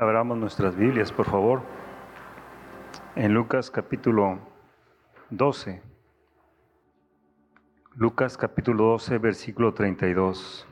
Abramos 0.00 0.38
nuestras 0.38 0.76
Biblias, 0.76 1.10
por 1.10 1.26
favor. 1.26 1.60
En 3.16 3.34
Lucas 3.34 3.68
capítulo 3.68 4.38
12. 5.30 5.82
Lucas 7.96 8.38
capítulo 8.38 8.84
12, 8.90 9.18
versículo 9.18 9.74
32. 9.74 10.68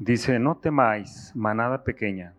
Dice, 0.00 0.40
no 0.40 0.56
temáis, 0.56 1.30
manada 1.36 1.84
pequeña, 1.84 2.34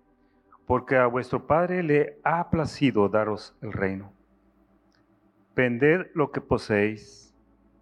porque 0.65 0.97
a 0.97 1.05
vuestro 1.05 1.47
Padre 1.47 1.81
le 1.81 2.19
ha 2.25 2.49
placido 2.49 3.07
daros 3.07 3.55
el 3.61 3.71
reino. 3.71 4.11
Vended 5.55 6.07
lo 6.13 6.31
que 6.31 6.41
poseéis 6.41 7.33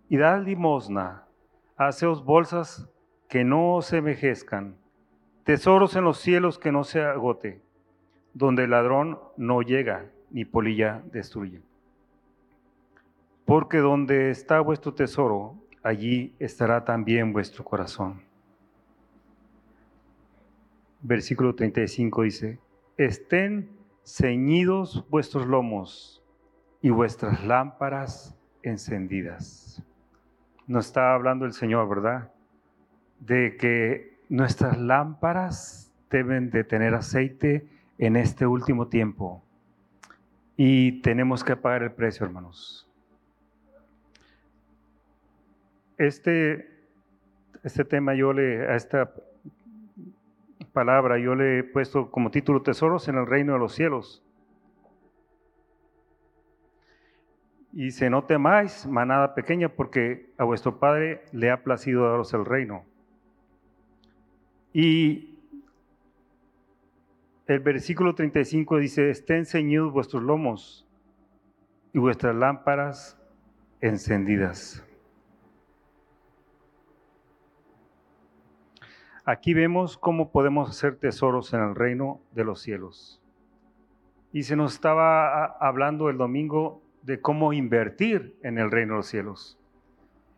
y 0.07 0.17
dad 0.17 0.43
limosna, 0.43 1.25
haceos 1.77 2.23
bolsas 2.23 2.87
que 3.27 3.43
no 3.43 3.81
se 3.81 3.97
envejezcan 3.97 4.75
tesoros 5.47 5.95
en 5.95 6.03
los 6.03 6.19
cielos 6.19 6.59
que 6.59 6.73
no 6.73 6.83
se 6.83 7.01
agote, 7.01 7.61
donde 8.33 8.65
el 8.65 8.71
ladrón 8.71 9.17
no 9.37 9.61
llega 9.61 10.11
ni 10.29 10.43
polilla 10.43 11.01
destruye. 11.13 11.61
Porque 13.45 13.77
donde 13.77 14.29
está 14.29 14.59
vuestro 14.59 14.93
tesoro, 14.93 15.55
allí 15.83 16.35
estará 16.37 16.83
también 16.83 17.31
vuestro 17.31 17.63
corazón. 17.63 18.23
Versículo 21.01 21.55
35 21.55 22.23
dice, 22.23 22.59
estén 22.97 23.69
ceñidos 24.03 25.07
vuestros 25.09 25.47
lomos 25.47 26.21
y 26.81 26.89
vuestras 26.89 27.45
lámparas 27.45 28.37
encendidas. 28.63 29.81
Nos 30.67 30.87
está 30.87 31.13
hablando 31.13 31.45
el 31.45 31.53
Señor, 31.53 31.87
¿verdad? 31.87 32.33
De 33.21 33.55
que 33.55 34.16
Nuestras 34.29 34.77
lámparas 34.77 35.93
deben 36.09 36.49
de 36.49 36.63
tener 36.63 36.93
aceite 36.93 37.67
en 37.97 38.15
este 38.15 38.45
último 38.45 38.87
tiempo 38.87 39.43
y 40.57 41.01
tenemos 41.01 41.43
que 41.43 41.55
pagar 41.55 41.83
el 41.83 41.91
precio, 41.91 42.25
hermanos. 42.25 42.89
Este, 45.97 46.67
este 47.63 47.85
tema 47.85 48.15
yo 48.15 48.33
le, 48.33 48.67
a 48.67 48.75
esta 48.75 49.13
palabra 50.73 51.17
yo 51.17 51.33
le 51.33 51.59
he 51.59 51.63
puesto 51.63 52.11
como 52.11 52.29
título 52.29 52.61
Tesoros 52.61 53.07
en 53.07 53.15
el 53.15 53.27
reino 53.27 53.53
de 53.53 53.59
los 53.59 53.73
cielos. 53.73 54.23
Y 57.71 57.85
dice, 57.85 58.09
no 58.09 58.25
temáis, 58.25 58.87
manada 58.87 59.35
pequeña, 59.35 59.69
porque 59.69 60.33
a 60.37 60.43
vuestro 60.43 60.79
Padre 60.79 61.23
le 61.31 61.51
ha 61.51 61.63
placido 61.63 62.09
daros 62.09 62.33
el 62.33 62.43
reino. 62.43 62.83
Y 64.79 65.35
el 67.47 67.61
versículo 67.61 68.13
35 68.13 68.77
dice, 68.77 69.09
estén 69.09 69.47
ceñidos 69.47 69.91
vuestros 69.91 70.21
lomos 70.21 70.87
y 71.93 71.97
vuestras 71.97 72.35
lámparas 72.35 73.19
encendidas. 73.81 74.85
Aquí 79.25 79.55
vemos 79.55 79.97
cómo 79.97 80.31
podemos 80.31 80.69
hacer 80.69 80.97
tesoros 80.97 81.55
en 81.55 81.61
el 81.61 81.73
reino 81.73 82.21
de 82.33 82.43
los 82.43 82.61
cielos. 82.61 83.19
Y 84.31 84.43
se 84.43 84.55
nos 84.55 84.75
estaba 84.75 85.43
hablando 85.57 86.07
el 86.11 86.19
domingo 86.19 86.83
de 87.01 87.19
cómo 87.19 87.51
invertir 87.51 88.37
en 88.43 88.59
el 88.59 88.69
reino 88.69 88.93
de 88.93 88.97
los 88.97 89.07
cielos. 89.07 89.57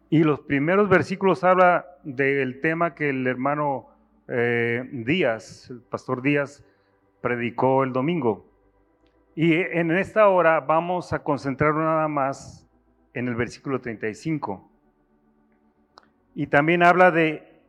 Y 0.09 0.23
los 0.23 0.39
primeros 0.39 0.87
versículos 0.87 1.43
habla 1.43 1.87
del 2.05 2.61
tema 2.61 2.95
que 2.95 3.09
el 3.09 3.27
hermano 3.27 3.98
eh, 4.29 4.87
Díaz, 4.91 5.69
el 5.69 5.81
pastor 5.81 6.21
Díaz, 6.21 6.63
predicó 7.21 7.83
el 7.83 7.91
domingo. 7.91 8.45
Y 9.35 9.53
en 9.55 9.91
esta 9.91 10.27
hora 10.27 10.59
vamos 10.59 11.13
a 11.13 11.23
concentrar 11.23 11.73
nada 11.73 12.07
más 12.07 12.67
en 13.13 13.27
el 13.27 13.35
versículo 13.35 13.81
35. 13.81 14.69
Y 16.35 16.47
también 16.47 16.83
habla 16.83 17.11
de 17.11 17.61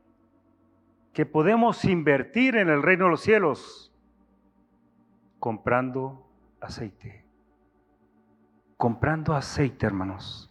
que 1.12 1.26
podemos 1.26 1.84
invertir 1.84 2.56
en 2.56 2.69
el 2.69 2.82
reino 2.82 3.06
de 3.06 3.10
los 3.12 3.22
cielos 3.22 3.93
comprando 5.38 6.28
aceite. 6.60 7.25
Comprando 8.76 9.34
aceite, 9.34 9.87
hermanos. 9.87 10.50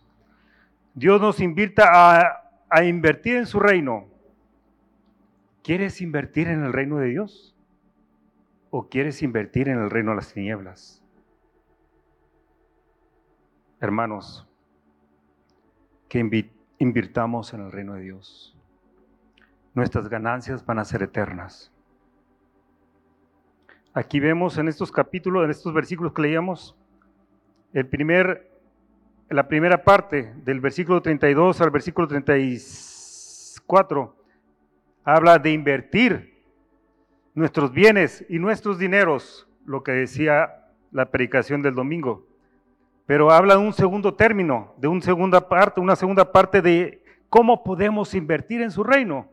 Dios 0.94 1.22
nos 1.22 1.40
invita 1.40 2.42
a 2.70 2.84
invertir 2.84 3.38
en 3.38 3.46
su 3.46 3.60
reino 3.60 4.09
¿Quieres 5.64 6.02
invertir 6.02 6.48
en 6.48 6.64
el 6.64 6.74
reino 6.74 6.98
de 6.98 7.08
Dios? 7.08 7.56
¿O 8.70 8.88
quieres 8.88 9.22
invertir 9.22 9.68
en 9.68 9.80
el 9.80 9.90
reino 9.90 10.12
de 10.12 10.18
las 10.18 10.34
tinieblas? 10.34 11.04
Hermanos, 13.80 14.48
que 16.08 16.50
invirtamos 16.78 17.54
en 17.54 17.62
el 17.62 17.72
reino 17.72 17.94
de 17.94 18.02
Dios. 18.02 18.56
Nuestras 19.74 20.10
ganancias 20.10 20.66
van 20.66 20.80
a 20.80 20.86
ser 20.86 21.04
eternas. 21.04 21.72
Aquí 23.94 24.20
vemos 24.20 24.58
en 24.58 24.68
estos 24.68 24.92
capítulos, 24.92 25.44
en 25.44 25.52
estos 25.52 25.74
versículos 25.74 26.14
que 26.14 26.22
leíamos, 26.22 26.76
el 27.74 27.88
primer, 27.88 28.50
la 29.30 29.48
primera 29.48 29.84
parte 29.84 30.34
del 30.44 30.60
versículo 30.60 31.02
32 31.02 31.62
al 31.62 31.70
versículo 31.70 32.08
34 32.08 34.19
habla 35.16 35.40
de 35.40 35.52
invertir 35.52 36.44
nuestros 37.34 37.72
bienes 37.72 38.26
y 38.30 38.40
nuestros 38.40 38.78
dineros, 38.78 39.48
lo 39.66 39.84
que 39.84 39.92
decía 39.92 40.68
la 40.92 41.10
predicación 41.10 41.62
del 41.62 41.76
domingo. 41.76 42.28
Pero 43.06 43.32
habla 43.32 43.56
de 43.56 43.62
un 43.62 43.74
segundo 43.74 44.14
término, 44.14 44.74
de 44.78 44.88
una 44.88 45.02
segunda 45.02 45.50
parte, 45.50 45.80
una 45.80 45.96
segunda 45.96 46.32
parte 46.32 46.62
de 46.62 47.04
cómo 47.30 47.64
podemos 47.64 48.14
invertir 48.14 48.62
en 48.62 48.72
su 48.72 48.84
reino. 48.84 49.28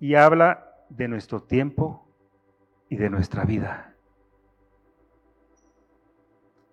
Y 0.00 0.14
habla 0.14 0.66
de 0.88 1.06
nuestro 1.08 1.42
tiempo 1.42 2.08
y 2.88 2.96
de 2.96 3.08
nuestra 3.08 3.44
vida. 3.44 3.94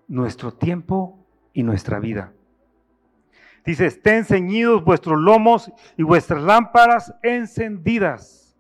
Nuestro 0.08 0.52
tiempo 0.52 1.26
y 1.54 1.62
nuestra 1.62 2.00
vida. 2.00 2.34
Dice, 3.70 3.86
estén 3.86 4.26
ceñidos 4.26 4.84
vuestros 4.84 5.20
lomos 5.20 5.72
y 5.96 6.02
vuestras 6.02 6.42
lámparas 6.42 7.14
encendidas. 7.22 8.58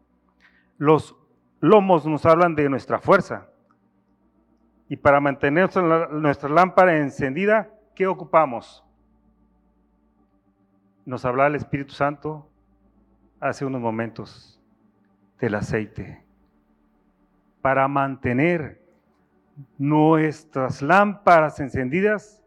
Los 0.77 1.15
lomos 1.59 2.05
nos 2.05 2.27
hablan 2.27 2.53
de 2.53 2.69
nuestra 2.69 2.99
fuerza. 2.99 3.49
Y 4.87 4.97
para 4.97 5.19
mantener 5.19 5.67
nuestra 6.11 6.47
lámpara 6.47 6.99
encendida, 6.99 7.71
¿qué 7.95 8.05
ocupamos? 8.05 8.85
Nos 11.07 11.25
habla 11.25 11.47
el 11.47 11.55
Espíritu 11.55 11.95
Santo 11.95 12.47
hace 13.39 13.65
unos 13.65 13.81
momentos 13.81 14.61
del 15.39 15.55
aceite. 15.55 16.23
Para 17.63 17.87
mantener 17.87 18.79
nuestras 19.79 20.83
lámparas 20.83 21.59
encendidas, 21.59 22.43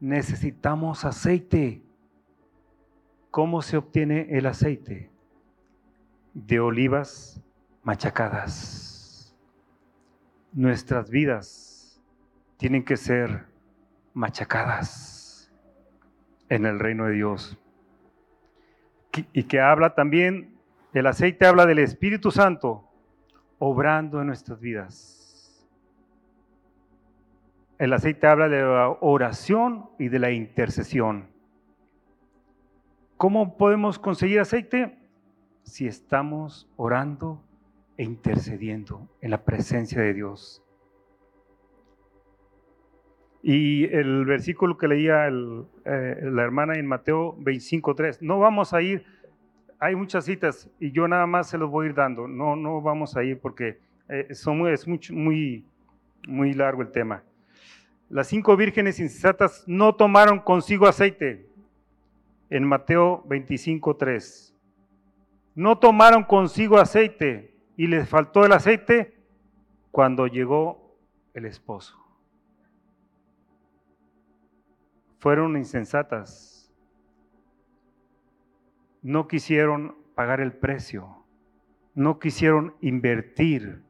necesitamos 0.00 1.04
aceite. 1.04 1.82
¿Cómo 3.38 3.62
se 3.62 3.76
obtiene 3.76 4.26
el 4.36 4.46
aceite? 4.46 5.12
De 6.34 6.58
olivas 6.58 7.40
machacadas. 7.84 9.32
Nuestras 10.52 11.08
vidas 11.08 12.02
tienen 12.56 12.84
que 12.84 12.96
ser 12.96 13.44
machacadas 14.12 15.52
en 16.48 16.66
el 16.66 16.80
reino 16.80 17.04
de 17.06 17.12
Dios. 17.12 17.56
Y 19.32 19.44
que 19.44 19.60
habla 19.60 19.94
también, 19.94 20.58
el 20.92 21.06
aceite 21.06 21.46
habla 21.46 21.64
del 21.64 21.78
Espíritu 21.78 22.32
Santo 22.32 22.90
obrando 23.60 24.20
en 24.20 24.26
nuestras 24.26 24.58
vidas. 24.58 25.64
El 27.78 27.92
aceite 27.92 28.26
habla 28.26 28.48
de 28.48 28.62
la 28.62 28.88
oración 29.00 29.90
y 29.96 30.08
de 30.08 30.18
la 30.18 30.32
intercesión. 30.32 31.37
¿Cómo 33.18 33.56
podemos 33.56 33.98
conseguir 33.98 34.38
aceite? 34.38 34.96
Si 35.64 35.88
estamos 35.88 36.70
orando 36.76 37.42
e 37.96 38.04
intercediendo 38.04 39.08
en 39.20 39.32
la 39.32 39.42
presencia 39.42 40.00
de 40.00 40.14
Dios. 40.14 40.62
Y 43.42 43.86
el 43.86 44.24
versículo 44.24 44.78
que 44.78 44.86
leía 44.86 45.26
eh, 45.26 45.30
la 46.22 46.42
hermana 46.44 46.74
en 46.74 46.86
Mateo 46.86 47.36
25.3, 47.38 48.18
no 48.20 48.38
vamos 48.38 48.72
a 48.72 48.82
ir, 48.82 49.04
hay 49.80 49.96
muchas 49.96 50.24
citas 50.24 50.70
y 50.78 50.92
yo 50.92 51.08
nada 51.08 51.26
más 51.26 51.50
se 51.50 51.58
los 51.58 51.68
voy 51.68 51.86
a 51.86 51.88
ir 51.88 51.94
dando, 51.96 52.28
no, 52.28 52.54
no 52.54 52.80
vamos 52.80 53.16
a 53.16 53.24
ir 53.24 53.40
porque 53.40 53.80
eh, 54.08 54.28
es 54.28 54.46
muy, 55.10 55.64
muy 56.28 56.54
largo 56.54 56.82
el 56.82 56.92
tema. 56.92 57.24
Las 58.10 58.28
cinco 58.28 58.56
vírgenes 58.56 59.00
insensatas 59.00 59.64
no 59.66 59.96
tomaron 59.96 60.38
consigo 60.38 60.86
aceite, 60.86 61.47
en 62.50 62.64
Mateo 62.64 63.22
25, 63.26 63.96
3. 63.96 64.56
No 65.54 65.78
tomaron 65.78 66.24
consigo 66.24 66.78
aceite 66.78 67.56
y 67.76 67.86
les 67.86 68.08
faltó 68.08 68.44
el 68.44 68.52
aceite 68.52 69.18
cuando 69.90 70.26
llegó 70.26 70.96
el 71.34 71.44
esposo. 71.44 71.96
Fueron 75.18 75.56
insensatas. 75.56 76.72
No 79.02 79.26
quisieron 79.26 79.96
pagar 80.14 80.40
el 80.40 80.52
precio. 80.52 81.24
No 81.94 82.18
quisieron 82.18 82.76
invertir 82.80 83.82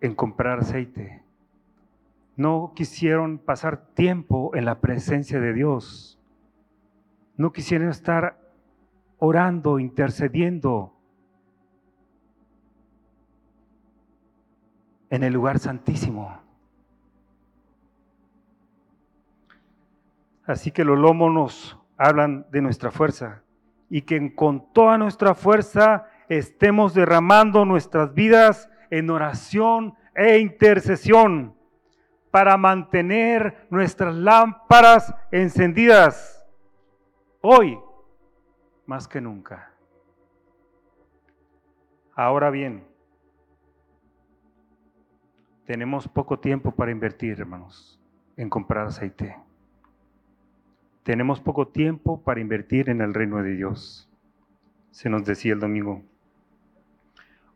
en 0.00 0.14
comprar 0.14 0.60
aceite. 0.60 1.22
No 2.36 2.72
quisieron 2.74 3.38
pasar 3.38 3.94
tiempo 3.94 4.54
en 4.54 4.64
la 4.64 4.80
presencia 4.80 5.40
de 5.40 5.52
Dios. 5.52 6.18
No 7.36 7.52
quisieron 7.52 7.88
estar 7.88 8.38
orando, 9.18 9.78
intercediendo 9.78 10.94
en 15.10 15.22
el 15.22 15.32
lugar 15.32 15.58
santísimo. 15.58 16.40
Así 20.46 20.70
que 20.70 20.84
los 20.84 20.98
lomos 20.98 21.32
nos 21.32 21.78
hablan 21.96 22.46
de 22.50 22.60
nuestra 22.60 22.90
fuerza 22.90 23.42
y 23.88 24.02
que 24.02 24.34
con 24.34 24.72
toda 24.72 24.98
nuestra 24.98 25.34
fuerza 25.34 26.06
estemos 26.28 26.94
derramando 26.94 27.64
nuestras 27.64 28.12
vidas 28.12 28.68
en 28.90 29.10
oración 29.10 29.94
e 30.14 30.38
intercesión 30.38 31.54
para 32.30 32.56
mantener 32.56 33.66
nuestras 33.70 34.14
lámparas 34.14 35.14
encendidas 35.30 36.43
hoy 37.46 37.78
más 38.86 39.06
que 39.06 39.20
nunca. 39.20 39.70
Ahora 42.16 42.48
bien, 42.48 42.84
tenemos 45.66 46.08
poco 46.08 46.38
tiempo 46.38 46.70
para 46.70 46.90
invertir, 46.90 47.38
hermanos, 47.38 48.00
en 48.38 48.48
comprar 48.48 48.86
aceite. 48.86 49.36
Tenemos 51.02 51.38
poco 51.38 51.68
tiempo 51.68 52.22
para 52.22 52.40
invertir 52.40 52.88
en 52.88 53.02
el 53.02 53.12
reino 53.12 53.42
de 53.42 53.50
Dios. 53.50 54.08
Se 54.90 55.10
nos 55.10 55.26
decía 55.26 55.52
el 55.52 55.60
domingo. 55.60 56.02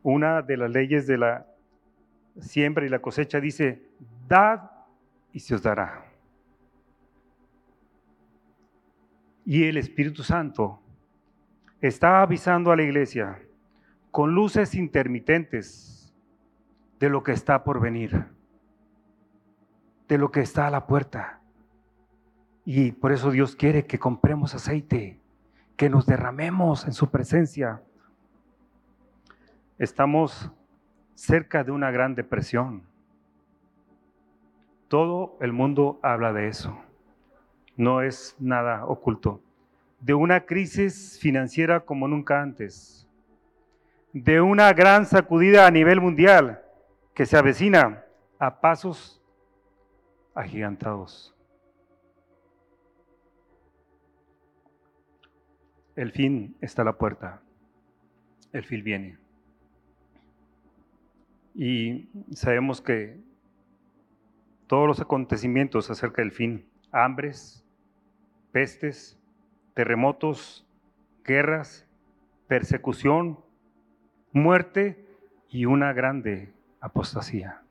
Una 0.02 0.42
de 0.42 0.58
las 0.58 0.70
leyes 0.70 1.06
de 1.06 1.16
la 1.16 1.46
siembra 2.38 2.84
y 2.84 2.90
la 2.90 2.98
cosecha 2.98 3.40
dice, 3.40 3.88
dad 4.28 4.70
y 5.32 5.40
se 5.40 5.54
os 5.54 5.62
dará. 5.62 6.07
Y 9.48 9.64
el 9.64 9.78
Espíritu 9.78 10.22
Santo 10.24 10.78
está 11.80 12.20
avisando 12.20 12.70
a 12.70 12.76
la 12.76 12.82
iglesia 12.82 13.40
con 14.10 14.34
luces 14.34 14.74
intermitentes 14.74 16.14
de 17.00 17.08
lo 17.08 17.22
que 17.22 17.32
está 17.32 17.64
por 17.64 17.80
venir, 17.80 18.26
de 20.06 20.18
lo 20.18 20.30
que 20.30 20.40
está 20.40 20.66
a 20.66 20.70
la 20.70 20.86
puerta. 20.86 21.40
Y 22.66 22.92
por 22.92 23.10
eso 23.10 23.30
Dios 23.30 23.56
quiere 23.56 23.86
que 23.86 23.98
compremos 23.98 24.54
aceite, 24.54 25.18
que 25.78 25.88
nos 25.88 26.04
derramemos 26.04 26.84
en 26.84 26.92
su 26.92 27.10
presencia. 27.10 27.82
Estamos 29.78 30.52
cerca 31.14 31.64
de 31.64 31.70
una 31.70 31.90
gran 31.90 32.14
depresión. 32.14 32.82
Todo 34.88 35.38
el 35.40 35.54
mundo 35.54 36.00
habla 36.02 36.34
de 36.34 36.48
eso. 36.48 36.78
No 37.78 38.02
es 38.02 38.34
nada 38.40 38.84
oculto. 38.86 39.40
De 40.00 40.12
una 40.12 40.44
crisis 40.44 41.16
financiera 41.20 41.78
como 41.78 42.08
nunca 42.08 42.42
antes. 42.42 43.08
De 44.12 44.40
una 44.40 44.72
gran 44.72 45.06
sacudida 45.06 45.64
a 45.64 45.70
nivel 45.70 46.00
mundial 46.00 46.60
que 47.14 47.24
se 47.24 47.36
avecina 47.36 48.04
a 48.40 48.60
pasos 48.60 49.22
agigantados. 50.34 51.32
El 55.94 56.10
fin 56.10 56.56
está 56.60 56.82
a 56.82 56.86
la 56.86 56.98
puerta. 56.98 57.40
El 58.52 58.64
fin 58.64 58.82
viene. 58.82 59.18
Y 61.54 62.08
sabemos 62.34 62.80
que 62.80 63.20
todos 64.66 64.88
los 64.88 65.00
acontecimientos 65.00 65.90
acerca 65.90 66.22
del 66.22 66.32
fin, 66.32 66.66
hambres, 66.90 67.64
pestes, 68.52 69.18
terremotos, 69.74 70.66
guerras, 71.24 71.86
persecución, 72.46 73.38
muerte 74.32 75.06
y 75.48 75.66
una 75.66 75.92
grande 75.92 76.52
apostasía. 76.80 77.62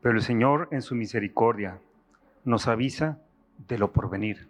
Pero 0.00 0.16
el 0.16 0.22
Señor 0.22 0.68
en 0.72 0.82
su 0.82 0.94
misericordia 0.94 1.78
nos 2.44 2.66
avisa 2.66 3.20
de 3.68 3.78
lo 3.78 3.92
porvenir. 3.92 4.48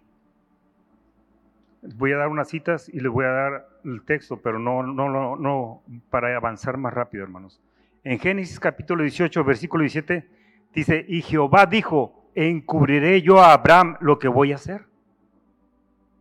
Voy 1.95 2.13
a 2.13 2.17
dar 2.17 2.29
unas 2.29 2.47
citas 2.47 2.89
y 2.89 2.99
les 2.99 3.11
voy 3.11 3.25
a 3.25 3.29
dar 3.29 3.69
el 3.83 4.01
texto, 4.03 4.37
pero 4.37 4.57
no, 4.57 4.83
no, 4.83 5.09
no, 5.09 5.35
no 5.35 5.81
para 6.09 6.35
avanzar 6.35 6.77
más 6.77 6.93
rápido, 6.93 7.23
hermanos. 7.23 7.61
En 8.03 8.19
Génesis 8.19 8.59
capítulo 8.59 9.03
18, 9.03 9.43
versículo 9.43 9.81
17, 9.81 10.27
dice, 10.73 11.05
y 11.07 11.21
Jehová 11.21 11.65
dijo, 11.65 12.22
encubriré 12.35 13.21
yo 13.21 13.39
a 13.39 13.53
Abraham 13.53 13.97
lo 13.99 14.19
que 14.19 14.27
voy 14.27 14.51
a 14.51 14.55
hacer 14.55 14.85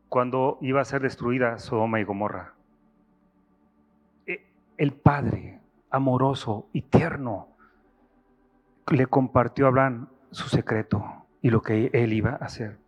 cuando 0.08 0.58
iba 0.60 0.80
a 0.80 0.84
ser 0.84 1.02
destruida 1.02 1.58
Sodoma 1.58 2.00
y 2.00 2.04
Gomorra. 2.04 2.54
E, 4.26 4.46
el 4.76 4.92
Padre 4.92 5.60
amoroso 5.90 6.68
y 6.72 6.82
tierno, 6.82 7.48
le 8.90 9.06
compartió 9.06 9.66
a 9.66 9.68
Abraham 9.68 10.08
su 10.30 10.48
secreto 10.48 11.04
y 11.40 11.50
lo 11.50 11.62
que 11.62 11.90
él 11.92 12.12
iba 12.12 12.32
a 12.32 12.44
hacer. 12.44 12.78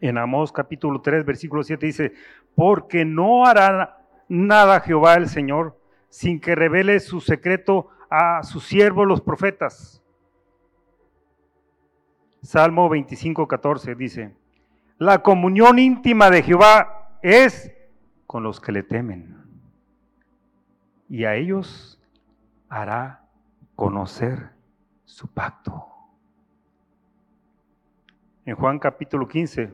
En 0.00 0.18
Amós 0.18 0.52
capítulo 0.52 1.00
3, 1.00 1.24
versículo 1.24 1.62
7 1.62 1.86
dice, 1.86 2.12
porque 2.54 3.04
no 3.04 3.46
hará 3.46 3.98
nada 4.28 4.80
Jehová 4.80 5.14
el 5.14 5.28
Señor 5.28 5.78
sin 6.08 6.40
que 6.40 6.54
revele 6.54 7.00
su 7.00 7.20
secreto 7.20 7.88
a 8.10 8.42
sus 8.42 8.64
siervos 8.64 9.06
los 9.06 9.20
profetas. 9.20 10.03
Salmo 12.44 12.90
25, 12.90 13.48
14 13.48 13.94
dice, 13.94 14.36
la 14.98 15.22
comunión 15.22 15.78
íntima 15.78 16.28
de 16.28 16.42
Jehová 16.42 17.18
es 17.22 17.72
con 18.26 18.42
los 18.42 18.60
que 18.60 18.70
le 18.70 18.82
temen. 18.82 19.34
Y 21.08 21.24
a 21.24 21.36
ellos 21.36 21.98
hará 22.68 23.24
conocer 23.74 24.50
su 25.06 25.26
pacto. 25.26 25.86
En 28.44 28.56
Juan 28.56 28.78
capítulo 28.78 29.26
15, 29.26 29.72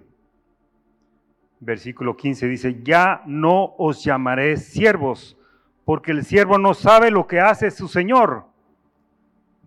versículo 1.59 2.17
15 2.17 2.47
dice, 2.47 2.83
ya 2.85 3.23
no 3.27 3.75
os 3.79 4.05
llamaré 4.05 4.57
siervos, 4.57 5.37
porque 5.85 6.13
el 6.13 6.25
siervo 6.25 6.57
no 6.57 6.75
sabe 6.75 7.11
lo 7.11 7.27
que 7.27 7.41
hace 7.41 7.73
su 7.73 7.89
Señor, 7.89 8.47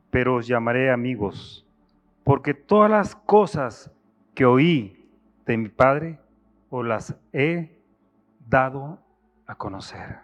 pero 0.09 0.35
os 0.35 0.47
llamaré 0.47 0.89
amigos, 0.89 1.62
porque 2.23 2.53
todas 2.53 2.89
las 2.89 3.15
cosas 3.15 3.91
que 4.33 4.45
oí 4.45 5.09
de 5.45 5.57
mi 5.57 5.69
Padre 5.69 6.19
os 6.69 6.85
las 6.85 7.15
he 7.33 7.79
dado 8.47 8.99
a 9.45 9.55
conocer. 9.55 10.19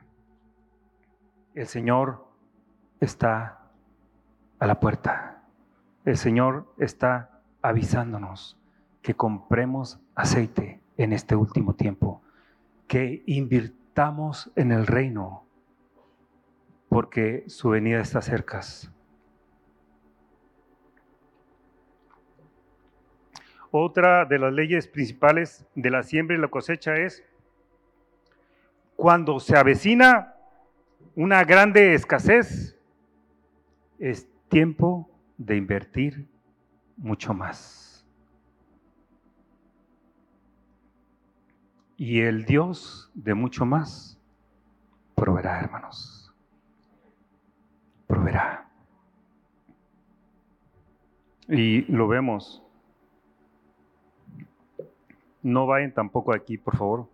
El 1.54 1.68
Señor 1.68 2.26
está 3.00 3.60
a 4.60 4.68
la 4.68 4.80
puerta. 4.80 5.44
El 6.06 6.18
Señor 6.18 6.74
está 6.78 7.42
avisándonos 7.62 8.58
que 9.02 9.16
compremos 9.16 10.00
aceite 10.16 10.82
en 10.98 11.14
este 11.14 11.36
último 11.36 11.76
tiempo, 11.76 12.22
que 12.88 13.24
invirtamos 13.26 14.52
en 14.56 14.72
el 14.72 14.88
reino, 14.88 15.46
porque 16.90 17.44
su 17.48 17.70
venida 17.70 18.00
está 18.02 18.22
cerca. 18.22 18.62
Otra 23.72 24.26
de 24.26 24.40
las 24.40 24.52
leyes 24.52 24.88
principales 24.88 25.66
de 25.76 25.92
la 25.92 26.04
siembra 26.04 26.36
y 26.36 26.40
la 26.40 26.48
cosecha 26.48 26.96
es 26.96 27.24
cuando 28.96 29.40
se 29.40 29.58
avecina 29.58 30.36
una 31.16 31.44
grande 31.44 31.94
escasez, 31.94 32.78
es 34.00 34.28
tiempo 34.50 35.10
de 35.38 35.56
invertir 35.56 36.28
mucho 36.98 37.34
más. 37.34 38.06
Y 41.96 42.22
el 42.22 42.46
Dios 42.46 43.12
de 43.14 43.34
mucho 43.34 43.66
más 43.66 44.18
proveerá, 45.16 45.60
hermanos. 45.60 46.34
Proveerá. 48.08 48.70
Y 51.50 51.82
lo 51.92 52.08
vemos. 52.08 52.64
No 55.42 55.66
vayan 55.66 55.94
tampoco 55.94 56.34
aquí, 56.34 56.58
por 56.58 56.76
favor. 56.76 57.10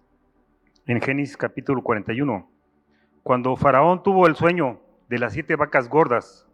En 0.87 0.99
Génesis 0.99 1.37
capítulo 1.37 1.83
41. 1.83 2.49
cuando 3.21 3.55
Faraón 3.55 4.01
tuvo 4.01 4.27
el 4.27 4.35
sueño 4.35 4.81
de 5.09 5.19
las 5.19 5.33
siete 5.33 5.55
vacas 5.55 5.89
gordas 5.89 6.47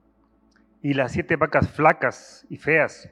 y 0.81 0.93
las 0.93 1.11
siete 1.13 1.35
vacas 1.37 1.69
flacas 1.69 2.45
y 2.49 2.57
feas, 2.57 3.09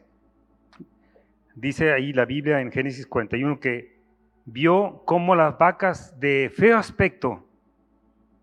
dice 1.55 1.93
ahí 1.93 2.13
la 2.13 2.25
Biblia 2.25 2.61
en 2.61 2.71
Génesis 2.71 3.07
41 3.07 3.59
que 3.59 3.97
vio 4.45 5.03
cómo 5.05 5.35
las 5.35 5.57
vacas 5.57 6.19
de 6.19 6.51
feo 6.53 6.77
aspecto, 6.77 7.45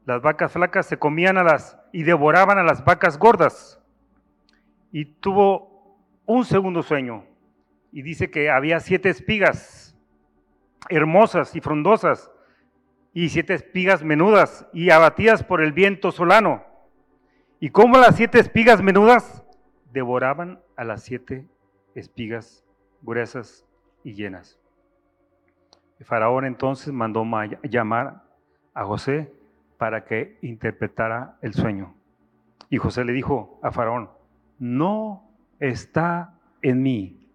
las 0.07 0.23
vacas 0.23 0.53
flacas 0.53 0.87
se 0.87 0.99
comían 0.99 1.37
a 1.37 1.45
las 1.45 1.79
y 1.93 2.05
devoraban 2.05 2.59
a 2.59 2.63
las 2.63 2.85
vacas 2.85 3.19
gordas. 3.19 3.83
Y 4.93 5.05
tuvo 5.05 5.99
un 6.25 6.45
segundo 6.45 6.83
sueño 6.83 7.25
y 7.93 8.03
dice 8.03 8.31
que 8.31 8.49
había 8.51 8.81
siete 8.81 9.11
espigas 9.11 9.86
hermosas 10.89 11.55
y 11.57 11.61
frondosas 11.61 12.31
y 13.13 13.31
siete 13.31 13.55
espigas 13.55 14.05
menudas 14.05 14.67
y 14.73 14.91
abatidas 14.91 15.43
por 15.43 15.63
el 15.63 15.73
viento 15.73 16.13
solano. 16.13 16.65
Y 17.61 17.71
como 17.71 17.97
las 17.99 18.17
siete 18.17 18.39
espigas 18.39 18.83
menudas 18.83 19.45
devoraban 19.93 20.61
a 20.77 20.85
las 20.85 21.03
siete 21.03 21.47
espigas 21.95 22.65
gruesas 23.01 23.67
y 24.05 24.13
llenas. 24.13 24.59
Faraón 26.05 26.45
entonces 26.45 26.93
mandó 26.93 27.25
llamar 27.63 28.23
a 28.75 28.85
José 28.85 29.33
para 29.79 30.05
que 30.05 30.39
interpretara 30.43 31.39
el 31.41 31.55
sueño. 31.55 31.95
Y 32.69 32.77
José 32.77 33.05
le 33.05 33.13
dijo 33.13 33.59
a 33.63 33.73
Faraón, 33.73 34.11
no 34.59 35.31
está 35.59 36.35
en 36.61 36.83
mí. 36.83 37.31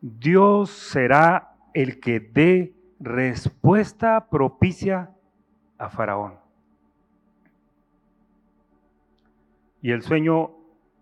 Dios 0.00 0.70
será 0.70 1.49
el 1.74 2.00
que 2.00 2.20
dé 2.20 2.74
respuesta 2.98 4.28
propicia 4.28 5.10
a 5.78 5.88
Faraón. 5.88 6.38
Y 9.82 9.92
el 9.92 10.02
sueño 10.02 10.50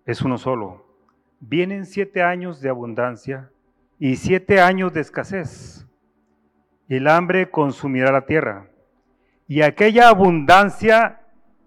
es 0.06 0.22
uno 0.22 0.38
solo. 0.38 0.86
Vienen 1.40 1.84
siete 1.84 2.22
años 2.22 2.60
de 2.60 2.68
abundancia 2.68 3.50
y 3.98 4.16
siete 4.16 4.60
años 4.60 4.92
de 4.92 5.00
escasez. 5.00 5.86
El 6.88 7.08
hambre 7.08 7.50
consumirá 7.50 8.12
la 8.12 8.24
tierra 8.24 8.70
y 9.46 9.62
aquella 9.62 10.08
abundancia 10.08 11.20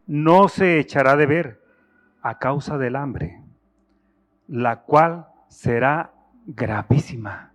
no 0.08 0.48
se 0.48 0.79
echará 0.79 1.15
de 1.15 1.25
ver 1.25 1.62
a 2.22 2.38
causa 2.38 2.77
del 2.77 2.96
hambre, 2.96 3.41
la 4.48 4.81
cual 4.84 5.27
será 5.48 6.13
gravísima. 6.46 7.53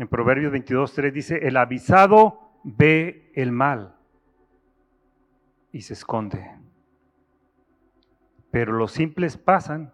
En 0.00 0.08
Proverbios 0.08 0.50
22.3 0.50 1.12
dice, 1.12 1.46
el 1.46 1.58
avisado 1.58 2.40
ve 2.64 3.30
el 3.34 3.52
mal 3.52 3.96
y 5.72 5.82
se 5.82 5.92
esconde. 5.92 6.50
Pero 8.50 8.72
los 8.72 8.92
simples 8.92 9.36
pasan 9.36 9.92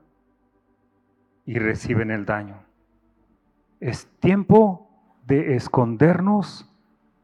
y 1.44 1.58
reciben 1.58 2.12
el 2.12 2.24
daño. 2.24 2.62
Es 3.80 4.06
tiempo 4.20 4.88
de 5.26 5.56
escondernos 5.56 6.72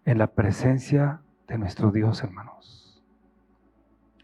en 0.04 0.18
la 0.18 0.26
presencia 0.34 1.20
de 1.46 1.58
nuestro 1.58 1.92
Dios, 1.92 2.24
hermanos. 2.24 3.00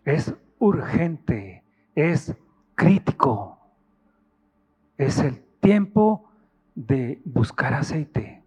Es 0.04 0.34
urgente, 0.58 1.62
es 1.94 2.36
crítico. 2.74 3.60
Es 4.96 5.20
el 5.20 5.44
tiempo 5.60 6.28
de 6.74 7.22
buscar 7.24 7.74
aceite 7.74 8.37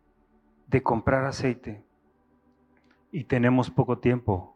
de 0.72 0.82
comprar 0.82 1.26
aceite 1.26 1.84
y 3.12 3.26
tenemos 3.26 3.70
poco 3.70 4.00
tiempo 4.00 4.56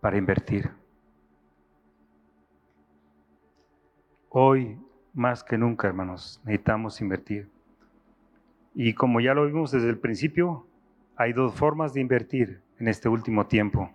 para 0.00 0.18
invertir. 0.18 0.70
Hoy, 4.28 4.78
más 5.14 5.44
que 5.44 5.56
nunca, 5.56 5.86
hermanos, 5.86 6.40
necesitamos 6.44 7.00
invertir. 7.00 7.48
Y 8.74 8.94
como 8.94 9.20
ya 9.20 9.32
lo 9.32 9.46
vimos 9.46 9.70
desde 9.70 9.90
el 9.90 9.98
principio, 9.98 10.66
hay 11.14 11.32
dos 11.32 11.54
formas 11.54 11.94
de 11.94 12.00
invertir 12.00 12.60
en 12.80 12.88
este 12.88 13.08
último 13.08 13.46
tiempo. 13.46 13.92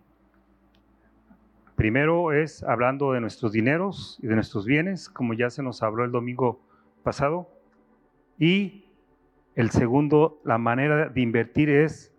Primero 1.76 2.32
es 2.32 2.64
hablando 2.64 3.12
de 3.12 3.20
nuestros 3.20 3.52
dineros 3.52 4.18
y 4.22 4.28
de 4.28 4.36
nuestros 4.36 4.66
bienes, 4.66 5.10
como 5.10 5.34
ya 5.34 5.50
se 5.50 5.62
nos 5.62 5.84
habló 5.84 6.06
el 6.06 6.12
domingo 6.12 6.62
pasado. 7.04 7.50
Y 8.40 8.87
el 9.58 9.72
segundo, 9.72 10.40
la 10.46 10.60
manera 10.60 11.10
de 11.10 11.20
invertir 11.20 11.72
es 11.72 12.14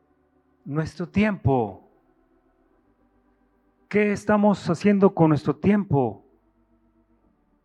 nuestro 0.65 1.09
tiempo. 1.09 1.89
¿Qué 3.89 4.11
estamos 4.11 4.69
haciendo 4.69 5.15
con 5.15 5.29
nuestro 5.29 5.55
tiempo? 5.55 6.27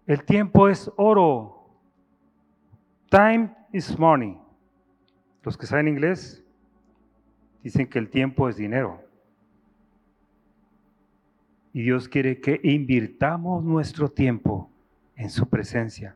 El 0.06 0.24
tiempo 0.26 0.70
es 0.70 0.92
oro. 0.96 1.82
Time 3.10 3.52
is 3.72 3.98
money. 3.98 4.38
Los 5.42 5.58
que 5.58 5.66
saben 5.66 5.88
inglés 5.88 6.46
dicen 7.64 7.88
que 7.88 7.98
el 7.98 8.12
tiempo 8.12 8.48
es 8.48 8.58
dinero. 8.58 9.02
Y 11.74 11.82
Dios 11.82 12.08
quiere 12.08 12.40
que 12.40 12.60
invirtamos 12.62 13.64
nuestro 13.64 14.08
tiempo 14.08 14.70
en 15.16 15.32
su 15.32 15.50
presencia. 15.50 16.16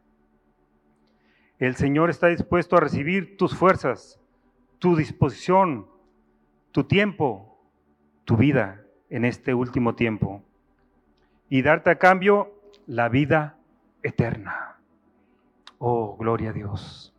El 1.59 1.75
Señor 1.75 2.11
está 2.11 2.27
dispuesto 2.27 2.77
a 2.77 2.79
recibir 2.79 3.35
tus 3.35 3.55
fuerzas, 3.55 4.21
tu 4.77 4.95
disposición, 4.95 5.87
tu 6.71 6.83
tiempo, 6.83 7.59
tu 8.25 8.37
vida 8.37 8.85
en 9.09 9.25
este 9.25 9.55
último 9.55 9.95
tiempo 9.95 10.43
y 11.49 11.63
darte 11.63 11.89
a 11.89 11.97
cambio 11.97 12.53
la 12.85 13.09
vida 13.09 13.57
eterna. 14.03 14.77
Oh, 15.79 16.15
gloria 16.17 16.51
a 16.51 16.53
Dios. 16.53 17.15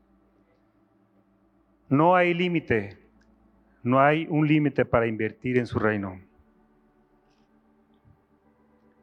No 1.89 2.15
hay 2.15 2.33
límite, 2.33 2.99
no 3.83 3.99
hay 3.99 4.27
un 4.31 4.47
límite 4.47 4.85
para 4.85 5.09
invertir 5.09 5.59
en 5.59 5.67
su 5.67 5.81
reino. 5.81 6.21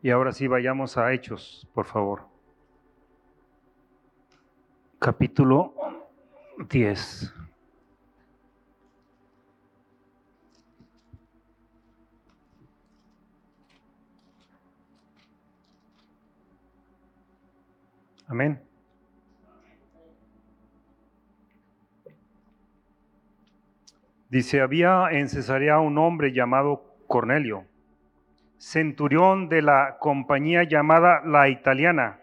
Y 0.02 0.12
ahora 0.12 0.32
sí 0.32 0.48
vayamos 0.48 0.98
a 0.98 1.12
Hechos, 1.12 1.68
por 1.74 1.86
favor 1.88 2.35
capítulo 5.06 5.72
10. 6.68 7.32
Amén. 18.28 18.60
Dice, 24.30 24.60
había 24.62 25.10
en 25.12 25.30
Cesarea 25.30 25.78
un 25.78 26.00
hombre 26.00 26.34
llamado 26.34 26.98
Cornelio, 27.06 27.66
centurión 28.58 29.50
de 29.50 29.62
la 29.62 29.98
compañía 30.00 30.64
llamada 30.64 31.22
La 31.24 31.48
Italiana, 31.48 32.22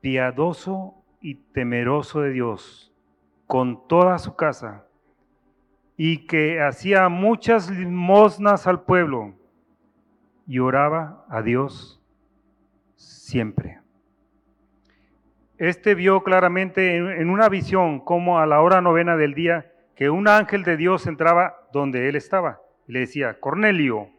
piadoso 0.00 1.01
y 1.22 1.36
temeroso 1.36 2.20
de 2.20 2.30
Dios 2.30 2.92
con 3.46 3.86
toda 3.86 4.18
su 4.18 4.36
casa 4.36 4.86
y 5.96 6.26
que 6.26 6.60
hacía 6.60 7.08
muchas 7.08 7.70
limosnas 7.70 8.66
al 8.66 8.82
pueblo 8.82 9.34
y 10.46 10.58
oraba 10.58 11.24
a 11.28 11.42
Dios 11.42 12.02
siempre. 12.96 13.80
Este 15.58 15.94
vio 15.94 16.24
claramente 16.24 16.96
en 16.96 17.30
una 17.30 17.48
visión 17.48 18.00
como 18.00 18.40
a 18.40 18.46
la 18.46 18.60
hora 18.60 18.80
novena 18.80 19.16
del 19.16 19.34
día 19.34 19.72
que 19.94 20.10
un 20.10 20.26
ángel 20.26 20.64
de 20.64 20.76
Dios 20.76 21.06
entraba 21.06 21.68
donde 21.72 22.08
él 22.08 22.16
estaba 22.16 22.60
y 22.88 22.92
le 22.92 23.00
decía, 23.00 23.38
Cornelio. 23.38 24.10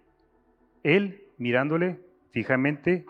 Él, 0.84 1.24
mirándole 1.38 2.00
fijamente 2.32 3.06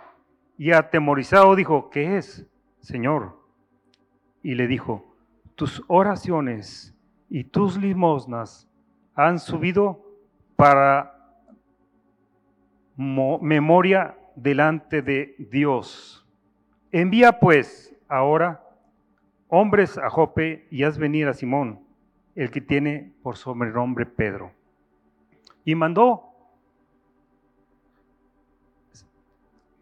y 0.58 0.72
atemorizado, 0.72 1.56
dijo, 1.56 1.90
¿qué 1.90 2.18
es, 2.18 2.48
Señor? 2.80 3.43
Y 4.44 4.56
le 4.56 4.68
dijo, 4.68 5.16
tus 5.56 5.82
oraciones 5.88 6.94
y 7.30 7.46
tus 7.46 7.78
limosnas 7.78 8.70
han 9.16 9.40
subido 9.40 10.06
para 10.56 11.40
memoria 12.96 14.18
delante 14.36 15.02
de 15.02 15.36
Dios. 15.50 16.28
Envía 16.92 17.40
pues 17.40 17.96
ahora 18.08 18.64
hombres 19.48 19.98
a 19.98 20.10
Jope 20.10 20.68
y 20.70 20.84
haz 20.84 20.98
venir 20.98 21.28
a 21.28 21.34
Simón, 21.34 21.80
el 22.36 22.52
que 22.52 22.62
tiene 22.62 23.14
por 23.24 23.38
sobrenombre 23.38 24.06
Pedro. 24.06 24.52
Y 25.64 25.76
mandó, 25.76 26.30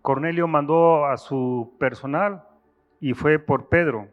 Cornelio 0.02 0.48
mandó 0.48 1.06
a 1.06 1.18
su 1.18 1.76
personal 1.80 2.44
y 3.00 3.14
fue 3.14 3.40
por 3.40 3.68
Pedro 3.68 4.10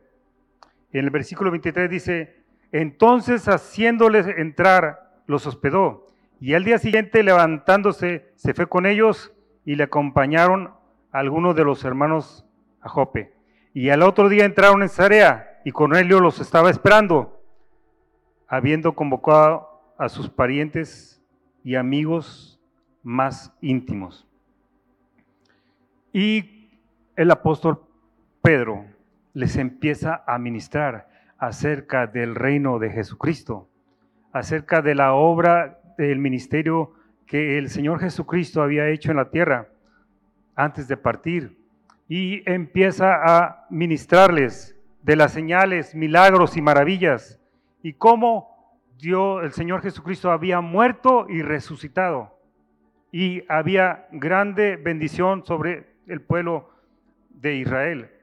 en 0.92 1.04
el 1.04 1.10
versículo 1.10 1.50
23 1.50 1.90
dice, 1.90 2.44
entonces 2.72 3.48
haciéndoles 3.48 4.26
entrar, 4.26 5.22
los 5.26 5.46
hospedó 5.46 6.06
Y 6.40 6.54
al 6.54 6.64
día 6.64 6.78
siguiente, 6.78 7.22
levantándose, 7.22 8.32
se 8.36 8.54
fue 8.54 8.66
con 8.66 8.86
ellos 8.86 9.32
y 9.64 9.74
le 9.74 9.84
acompañaron 9.84 10.72
algunos 11.12 11.54
de 11.56 11.64
los 11.64 11.84
hermanos 11.84 12.46
a 12.80 12.88
Jope. 12.88 13.34
Y 13.74 13.90
al 13.90 14.02
otro 14.02 14.28
día 14.28 14.44
entraron 14.44 14.82
en 14.82 14.88
Zarea 14.88 15.60
y 15.64 15.72
Cornelio 15.72 16.20
los 16.20 16.40
estaba 16.40 16.70
esperando, 16.70 17.42
habiendo 18.46 18.94
convocado 18.94 19.68
a 19.98 20.08
sus 20.08 20.30
parientes 20.30 21.22
y 21.64 21.74
amigos 21.74 22.60
más 23.02 23.52
íntimos. 23.60 24.26
Y 26.12 26.70
el 27.16 27.30
apóstol 27.30 27.82
Pedro 28.40 28.86
les 29.38 29.56
empieza 29.56 30.24
a 30.26 30.36
ministrar 30.36 31.06
acerca 31.38 32.08
del 32.08 32.34
reino 32.34 32.80
de 32.80 32.90
Jesucristo, 32.90 33.68
acerca 34.32 34.82
de 34.82 34.96
la 34.96 35.12
obra 35.14 35.78
del 35.96 36.18
ministerio 36.18 36.94
que 37.24 37.56
el 37.56 37.70
Señor 37.70 38.00
Jesucristo 38.00 38.62
había 38.62 38.88
hecho 38.88 39.12
en 39.12 39.18
la 39.18 39.30
tierra 39.30 39.68
antes 40.56 40.88
de 40.88 40.96
partir. 40.96 41.56
Y 42.08 42.42
empieza 42.50 43.14
a 43.14 43.66
ministrarles 43.70 44.76
de 45.02 45.14
las 45.14 45.34
señales, 45.34 45.94
milagros 45.94 46.56
y 46.56 46.60
maravillas 46.60 47.40
y 47.80 47.92
cómo 47.92 48.76
Dios, 48.98 49.44
el 49.44 49.52
Señor 49.52 49.82
Jesucristo 49.82 50.32
había 50.32 50.60
muerto 50.60 51.26
y 51.28 51.42
resucitado. 51.42 52.36
Y 53.12 53.44
había 53.48 54.08
grande 54.10 54.74
bendición 54.74 55.46
sobre 55.46 55.86
el 56.08 56.22
pueblo 56.22 56.70
de 57.30 57.54
Israel. 57.54 58.17